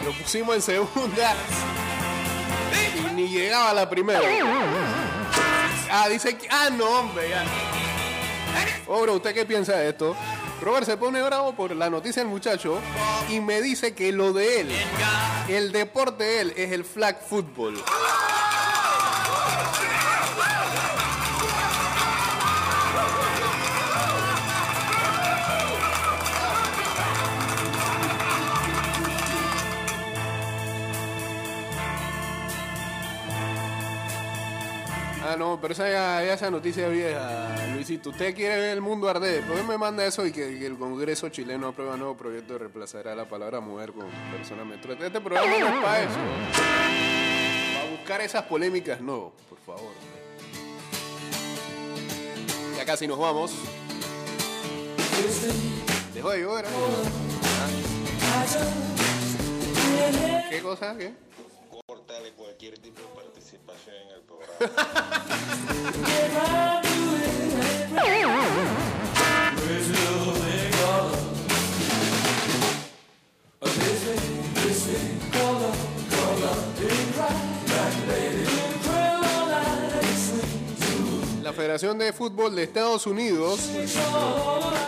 Lo 0.03 0.11
pusimos 0.13 0.55
en 0.55 0.61
segunda 0.61 1.35
y 2.95 3.13
ni 3.13 3.27
llegaba 3.27 3.71
a 3.71 3.73
la 3.73 3.89
primera. 3.89 4.21
Ah, 5.91 6.07
dice 6.07 6.37
que. 6.37 6.47
Ah, 6.49 6.69
no, 6.71 6.85
hombre, 6.85 7.29
ya. 7.29 7.43
¿usted 8.87 9.33
qué 9.33 9.45
piensa 9.45 9.73
de 9.73 9.89
esto? 9.89 10.15
Robert 10.61 10.85
se 10.85 10.95
pone 10.95 11.21
bravo 11.21 11.53
por 11.53 11.75
la 11.75 11.89
noticia 11.89 12.21
del 12.21 12.31
muchacho 12.31 12.79
y 13.29 13.41
me 13.41 13.61
dice 13.61 13.93
que 13.93 14.13
lo 14.13 14.31
de 14.31 14.61
él, 14.61 14.69
el 15.49 15.73
deporte 15.73 16.23
de 16.23 16.41
él, 16.41 16.53
es 16.55 16.71
el 16.71 16.85
flag 16.85 17.19
football. 17.21 17.83
Ah, 35.35 35.37
no, 35.37 35.59
pero 35.59 35.73
esa, 35.73 35.89
ya- 35.89 36.23
ya 36.23 36.33
esa 36.35 36.49
noticia 36.49 36.87
vieja, 36.87 37.53
Luisito. 37.73 38.11
Usted 38.11 38.33
quiere 38.33 38.55
ver 38.55 38.69
el 38.69 38.79
mundo 38.79 39.09
arder. 39.09 39.43
¿Por 39.43 39.57
qué 39.57 39.63
me 39.63 39.77
manda 39.77 40.05
eso 40.05 40.25
y 40.25 40.31
que, 40.31 40.57
que 40.57 40.65
el 40.65 40.77
Congreso 40.77 41.27
chileno 41.27 41.67
aprueba 41.67 41.97
nuevo 41.97 42.15
proyecto 42.15 42.53
de 42.53 42.59
reemplazará 42.59 43.13
la 43.15 43.27
palabra 43.27 43.59
mujer 43.59 43.91
con 43.91 44.05
persona 44.31 44.63
menstruante? 44.63 45.07
Este 45.07 45.19
programa 45.19 45.51
no 45.59 45.67
es 45.67 45.83
para 45.83 45.99
eso. 46.03 46.15
Para 47.73 47.89
buscar 47.91 48.21
esas 48.21 48.43
polémicas, 48.43 49.01
no, 49.01 49.33
por 49.49 49.59
favor. 49.59 49.91
Ya 52.77 52.85
casi 52.85 53.05
nos 53.05 53.19
vamos. 53.19 53.51
Dejó 56.13 56.29
de 56.29 56.41
llover. 56.43 56.65
¿Qué 60.49 60.61
cosa? 60.61 60.95
¿Qué? 60.97 61.13
Córtale 61.85 62.31
cualquier 62.31 62.75
cualquier 62.75 62.77
tipo 62.79 63.01
de 63.01 63.07
La 81.41 81.53
Federación 81.53 81.97
de 81.97 82.11
Fútbol 82.11 82.55
de 82.55 82.63
Estados 82.63 83.05
Unidos, 83.07 83.69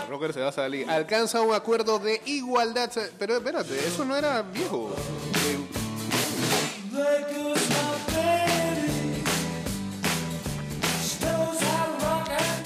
Rocker 0.08 0.32
se 0.32 0.40
va 0.40 0.48
a 0.48 0.52
salir, 0.52 0.88
alcanza 0.90 1.40
un 1.40 1.54
acuerdo 1.54 1.98
de 1.98 2.20
igualdad. 2.26 2.90
Pero 3.18 3.36
espérate, 3.36 3.78
eso 3.86 4.04
no 4.04 4.16
era 4.16 4.42
viejo. 4.42 4.92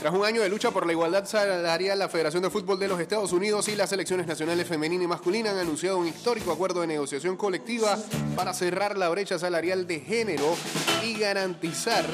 Tras 0.02 0.14
un 0.14 0.24
año 0.24 0.42
de 0.42 0.48
lucha 0.48 0.72
por 0.72 0.84
la 0.84 0.90
igualdad 0.90 1.26
salarial, 1.26 1.96
la 1.96 2.08
Federación 2.08 2.42
de 2.42 2.50
Fútbol 2.50 2.76
de 2.76 2.88
los 2.88 2.98
Estados 2.98 3.30
Unidos 3.30 3.68
y 3.68 3.76
las 3.76 3.88
selecciones 3.88 4.26
nacionales 4.26 4.66
femenina 4.66 5.04
y 5.04 5.06
masculina 5.06 5.52
han 5.52 5.58
anunciado 5.58 5.96
un 5.96 6.08
histórico 6.08 6.50
acuerdo 6.50 6.80
de 6.80 6.88
negociación 6.88 7.36
colectiva 7.36 7.96
para 8.34 8.52
cerrar 8.52 8.98
la 8.98 9.08
brecha 9.10 9.38
salarial 9.38 9.86
de 9.86 10.00
género 10.00 10.56
y 11.04 11.14
garantizar 11.14 12.04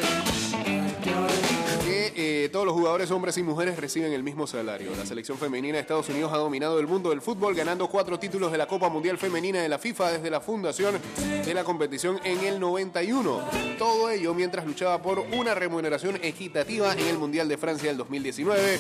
todos 2.51 2.67
los 2.67 2.75
jugadores 2.75 3.11
hombres 3.13 3.39
y 3.39 3.43
mujeres 3.43 3.79
reciben 3.79 4.13
el 4.13 4.25
mismo 4.25 4.47
salario. 4.47 4.91
La 4.97 5.07
selección 5.07 5.39
femenina 5.39 5.75
de 5.75 5.83
Estados 5.83 6.09
Unidos 6.09 6.33
ha 6.33 6.39
dominado 6.39 6.81
el 6.81 6.89
mundo 6.89 7.11
del 7.11 7.21
fútbol 7.21 7.55
ganando 7.55 7.87
cuatro 7.89 8.19
títulos 8.19 8.51
de 8.51 8.59
la 8.59 8.67
Copa 8.67 8.89
Mundial 8.89 9.19
Femenina 9.19 9.63
de 9.63 9.69
la 9.69 9.79
FIFA 9.79 10.13
desde 10.13 10.29
la 10.29 10.41
fundación 10.41 10.99
de 11.45 11.55
la 11.55 11.63
competición 11.63 12.19
en 12.25 12.41
el 12.45 12.59
91. 12.59 13.41
Todo 13.79 14.11
ello 14.11 14.35
mientras 14.35 14.67
luchaba 14.67 15.01
por 15.01 15.21
una 15.21 15.55
remuneración 15.55 16.19
equitativa 16.23 16.93
en 16.93 17.07
el 17.07 17.19
Mundial 17.19 17.49
de 17.49 17.57
Francia 17.57 17.89
del 17.89 17.99
2019. 17.99 18.79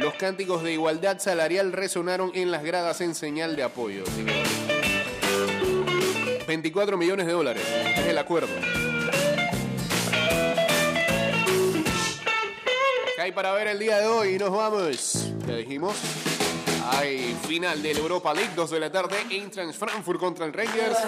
Los 0.00 0.14
cánticos 0.14 0.62
de 0.62 0.72
igualdad 0.72 1.18
salarial 1.18 1.72
resonaron 1.72 2.30
en 2.34 2.50
las 2.50 2.62
gradas 2.62 3.00
en 3.00 3.14
señal 3.14 3.56
de 3.56 3.62
apoyo. 3.62 4.04
Así 4.06 4.24
que, 4.24 4.32
24 6.46 6.98
millones 6.98 7.26
de 7.26 7.32
dólares 7.32 7.64
es 7.96 8.06
el 8.06 8.18
acuerdo. 8.18 8.48
Hay 13.30 13.34
para 13.34 13.52
ver 13.52 13.68
el 13.68 13.78
día 13.78 13.98
de 13.98 14.06
hoy? 14.06 14.38
Nos 14.38 14.50
vamos. 14.50 15.28
Ya 15.46 15.56
dijimos. 15.56 15.96
Hay 16.92 17.36
final 17.46 17.80
del 17.82 17.96
Europa 17.98 18.34
League, 18.34 18.50
2 18.56 18.70
de 18.70 18.80
la 18.80 18.90
tarde. 18.90 19.16
Eintracht 19.30 19.74
Frankfurt 19.74 20.18
contra 20.18 20.46
el 20.46 20.52
Rangers. 20.52 20.98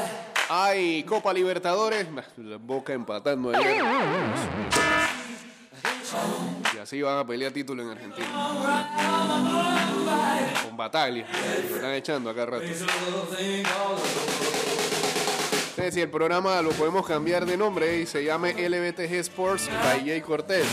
Hay 0.48 1.02
Copa 1.04 1.32
Libertadores. 1.32 2.06
Boca 2.60 2.92
empatando 2.92 3.50
ayer. 3.50 3.82
Y 6.74 6.78
así 6.78 7.02
van 7.02 7.18
a 7.18 7.26
pelear 7.26 7.50
título 7.50 7.82
en 7.82 7.90
Argentina. 7.90 8.28
Con 10.64 10.76
Bataglia. 10.76 11.26
Lo 11.70 11.76
están 11.76 11.94
echando 11.94 12.30
acá 12.30 12.46
rato. 12.46 12.64
Ustedes, 15.70 15.94
si 15.94 16.00
el 16.02 16.10
programa 16.10 16.60
lo 16.60 16.70
podemos 16.70 17.06
cambiar 17.06 17.46
de 17.46 17.56
nombre 17.56 18.00
y 18.00 18.06
se 18.06 18.22
llame 18.22 18.52
LBTG 18.52 19.14
Sports 19.14 19.70
by 19.82 20.04
Jay 20.04 20.20
Cortés. 20.20 20.66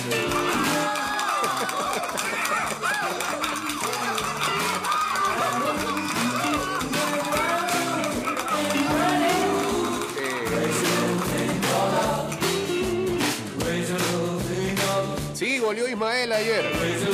Sí, 15.34 15.58
goleó 15.60 15.88
Ismael 15.88 16.34
ayer. 16.34 17.09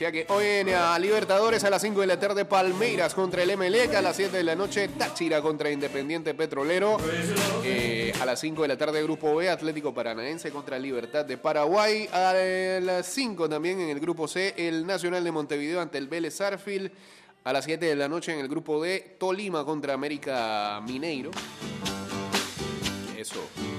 Sea 0.00 0.10
que 0.10 0.24
hoy 0.30 0.46
en 0.46 0.70
a 0.70 0.98
Libertadores 0.98 1.62
a 1.62 1.68
las 1.68 1.82
5 1.82 2.00
de 2.00 2.06
la 2.06 2.18
tarde 2.18 2.46
Palmeiras 2.46 3.12
contra 3.12 3.42
el 3.42 3.50
Emelec, 3.50 3.94
a 3.94 4.00
las 4.00 4.16
7 4.16 4.34
de 4.34 4.44
la 4.44 4.56
noche 4.56 4.88
Táchira 4.88 5.42
contra 5.42 5.70
Independiente 5.70 6.32
Petrolero, 6.32 6.96
Eh, 7.62 8.10
a 8.18 8.24
las 8.24 8.40
5 8.40 8.62
de 8.62 8.68
la 8.68 8.78
tarde 8.78 9.02
Grupo 9.02 9.36
B 9.36 9.50
Atlético 9.50 9.92
Paranaense 9.92 10.50
contra 10.50 10.78
Libertad 10.78 11.26
de 11.26 11.36
Paraguay, 11.36 12.08
a 12.12 12.32
las 12.80 13.08
5 13.08 13.46
también 13.46 13.78
en 13.78 13.90
el 13.90 14.00
Grupo 14.00 14.26
C 14.26 14.54
el 14.56 14.86
Nacional 14.86 15.22
de 15.22 15.32
Montevideo 15.32 15.82
ante 15.82 15.98
el 15.98 16.08
Vélez 16.08 16.36
Sarfield, 16.36 16.90
a 17.44 17.52
las 17.52 17.66
7 17.66 17.84
de 17.84 17.94
la 17.94 18.08
noche 18.08 18.32
en 18.32 18.40
el 18.40 18.48
Grupo 18.48 18.82
D 18.82 19.16
Tolima 19.18 19.66
contra 19.66 19.92
América 19.92 20.80
Mineiro. 20.82 21.30
Eso. 23.18 23.69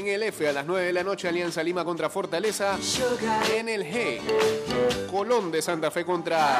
En 0.00 0.08
el 0.08 0.22
F 0.22 0.48
a 0.48 0.52
las 0.52 0.64
9 0.64 0.86
de 0.86 0.92
la 0.94 1.04
noche 1.04 1.28
Alianza 1.28 1.62
Lima 1.62 1.84
contra 1.84 2.08
Fortaleza. 2.08 2.78
En 3.54 3.68
el 3.68 3.84
G 3.84 4.18
Colón 5.10 5.52
de 5.52 5.60
Santa 5.60 5.90
Fe 5.90 6.06
contra 6.06 6.58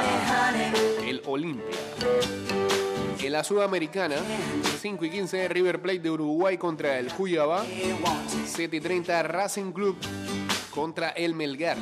el 1.06 1.22
Olimpia. 1.24 1.64
En 3.18 3.32
la 3.32 3.42
Sudamericana, 3.42 4.16
5 4.82 5.04
y 5.06 5.10
15 5.10 5.48
River 5.48 5.80
Plate 5.80 6.00
de 6.00 6.10
Uruguay 6.10 6.58
contra 6.58 6.98
el 6.98 7.10
Cuyaba. 7.14 7.64
7 8.44 8.76
y 8.76 8.80
30 8.80 9.22
Racing 9.22 9.72
Club 9.72 9.96
contra 10.70 11.08
el 11.08 11.34
Melgar. 11.34 11.78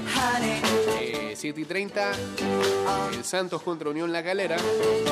Eh, 1.00 1.34
7 1.36 1.60
y 1.60 1.64
30 1.64 2.12
el 3.14 3.24
Santos 3.24 3.62
contra 3.62 3.90
Unión 3.90 4.12
La 4.12 4.22
Calera. 4.22 4.58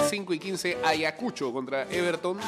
5 0.09 0.33
y 0.33 0.39
15 0.39 0.79
Ayacucho 0.85 1.53
contra 1.53 1.91
Everton. 1.91 2.39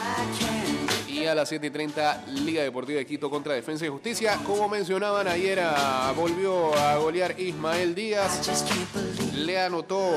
Y 1.19 1.27
a 1.27 1.35
las 1.35 1.49
7 1.49 1.67
y 1.67 1.71
30, 1.71 2.25
Liga 2.29 2.63
Deportiva 2.63 2.99
de 2.99 3.07
Quito 3.07 3.29
contra 3.29 3.55
Defensa 3.55 3.85
y 3.85 3.89
Justicia. 3.89 4.39
Como 4.47 4.69
mencionaban 4.69 5.27
ayer, 5.27 5.59
ah, 5.61 6.13
volvió 6.15 6.73
a 6.77 6.97
golear 6.97 7.39
Ismael 7.41 7.95
Díaz. 7.95 8.63
Le 9.35 9.61
anotó 9.61 10.13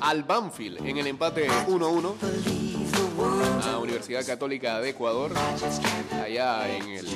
al 0.00 0.22
Banfield 0.24 0.86
en 0.86 0.98
el 0.98 1.06
empate 1.06 1.48
1-1 1.68 2.14
a 3.64 3.78
Universidad 3.78 4.26
Católica 4.26 4.80
de 4.80 4.90
Ecuador, 4.90 5.32
allá 6.22 6.68
en 6.68 6.88
el 6.88 7.06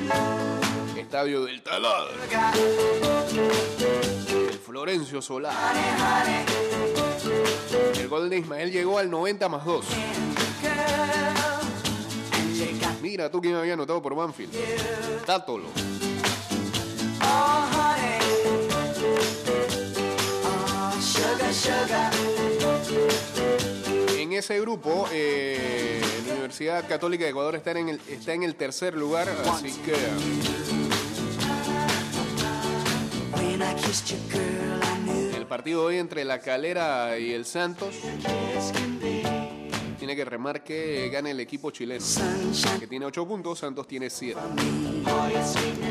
estadio 0.97 1.45
del 1.45 1.63
Taladro. 1.63 2.15
Florencio 4.63 5.21
Solar. 5.21 5.55
El 7.99 8.09
gol 8.09 8.31
de 8.31 8.39
Ismael 8.39 8.71
llegó 8.71 8.99
al 8.99 9.11
90 9.11 9.49
más 9.49 9.65
2. 9.65 9.85
Mira 13.03 13.31
tú 13.31 13.41
quién 13.41 13.57
había 13.57 13.75
anotado 13.75 14.01
por 14.01 14.15
Banfield. 14.15 14.53
Tátolo. 15.27 15.67
En 24.17 24.33
ese 24.33 24.61
grupo, 24.61 25.09
eh, 25.13 26.01
la 26.27 26.33
Universidad 26.35 26.89
Católica 26.89 27.25
de 27.25 27.31
Ecuador 27.31 27.57
está 27.57 27.73
en 27.73 28.43
el 28.43 28.55
tercer 28.55 28.95
lugar, 28.95 29.29
así 29.29 29.73
que 29.73 30.82
el 35.37 35.47
partido 35.47 35.85
hoy 35.85 35.99
entre 35.99 36.25
la 36.25 36.41
Calera 36.41 37.19
y 37.19 37.33
el 37.33 37.45
Santos 37.45 37.95
tiene 39.99 40.17
que 40.17 40.25
remar 40.25 40.65
que 40.65 41.09
gane 41.13 41.31
el 41.31 41.39
equipo 41.39 41.71
chileno, 41.71 42.05
que 42.81 42.89
tiene 42.89 43.07
8 43.07 43.25
puntos, 43.25 43.61
Santos 43.61 43.87
tiene 43.87 44.11
7. 44.11 44.41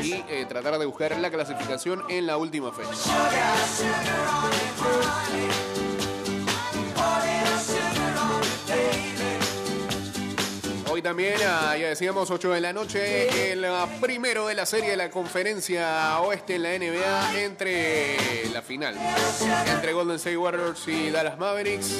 Y 0.02 0.12
eh, 0.28 0.44
tratar 0.46 0.78
de 0.78 0.84
buscar 0.84 1.18
la 1.18 1.30
clasificación 1.30 2.02
en 2.10 2.26
la 2.26 2.36
última 2.36 2.72
fecha. 2.72 3.10
También, 11.12 11.34
ah, 11.46 11.76
ya 11.76 11.88
decíamos, 11.88 12.30
8 12.30 12.52
de 12.52 12.60
la 12.62 12.72
noche, 12.72 13.52
el 13.52 13.66
primero 14.00 14.46
de 14.46 14.54
la 14.54 14.64
serie 14.64 14.92
de 14.92 14.96
la 14.96 15.10
conferencia 15.10 16.18
oeste 16.20 16.54
en 16.54 16.62
la 16.62 16.70
NBA 16.70 17.42
entre 17.42 18.48
la 18.50 18.62
final, 18.62 18.96
entre 19.66 19.92
Golden 19.92 20.16
State 20.16 20.38
Warriors 20.38 20.88
y 20.88 21.10
Dallas 21.10 21.36
Mavericks. 21.36 21.92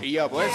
Y 0.00 0.12
ya 0.12 0.28
pues, 0.28 0.52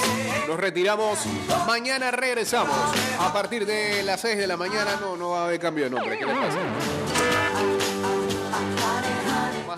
nos 0.47 0.57
retiramos. 0.57 1.19
Mañana 1.67 2.11
regresamos. 2.11 2.77
A 3.19 3.33
partir 3.33 3.65
de 3.65 4.03
las 4.03 4.21
6 4.21 4.37
de 4.37 4.47
la 4.47 4.55
mañana, 4.55 4.97
no, 5.01 5.17
no 5.17 5.31
va 5.31 5.41
a 5.41 5.45
haber 5.47 5.59
cambio 5.59 5.83
de 5.83 5.89
nombre. 5.89 6.17
¿Qué 6.17 6.25
les 6.25 6.37
pasa? 6.37 7.04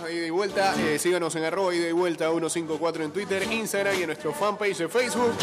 de 0.08 0.16
ida 0.16 0.28
y 0.28 0.30
vuelta. 0.30 0.76
Eh, 0.80 0.98
síganos 1.00 1.36
en 1.36 1.44
arroba 1.44 1.74
ida 1.74 1.88
y 1.88 1.92
vuelta 1.92 2.30
154 2.30 3.04
en 3.04 3.12
Twitter, 3.12 3.44
Instagram 3.52 3.96
y 3.98 4.02
en 4.02 4.08
nuestro 4.08 4.34
fanpage 4.34 4.78
de 4.78 4.90
Facebook. 4.90 5.34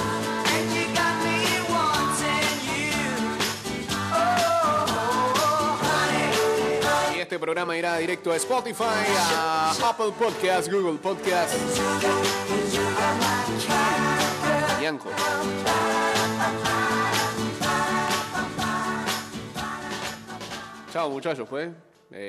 Y 7.17 7.21
Este 7.21 7.39
programa 7.39 7.77
irá 7.77 7.97
directo 7.99 8.33
a 8.33 8.37
Spotify, 8.37 8.85
a 9.19 9.71
Apple 9.71 10.13
Podcasts, 10.19 10.71
Google 10.71 10.99
Podcasts 10.99 11.57
y 14.81 14.85
Anchor. 14.85 15.13
Chao 20.93 21.11
muchachos, 21.11 21.49
pues. 21.49 21.71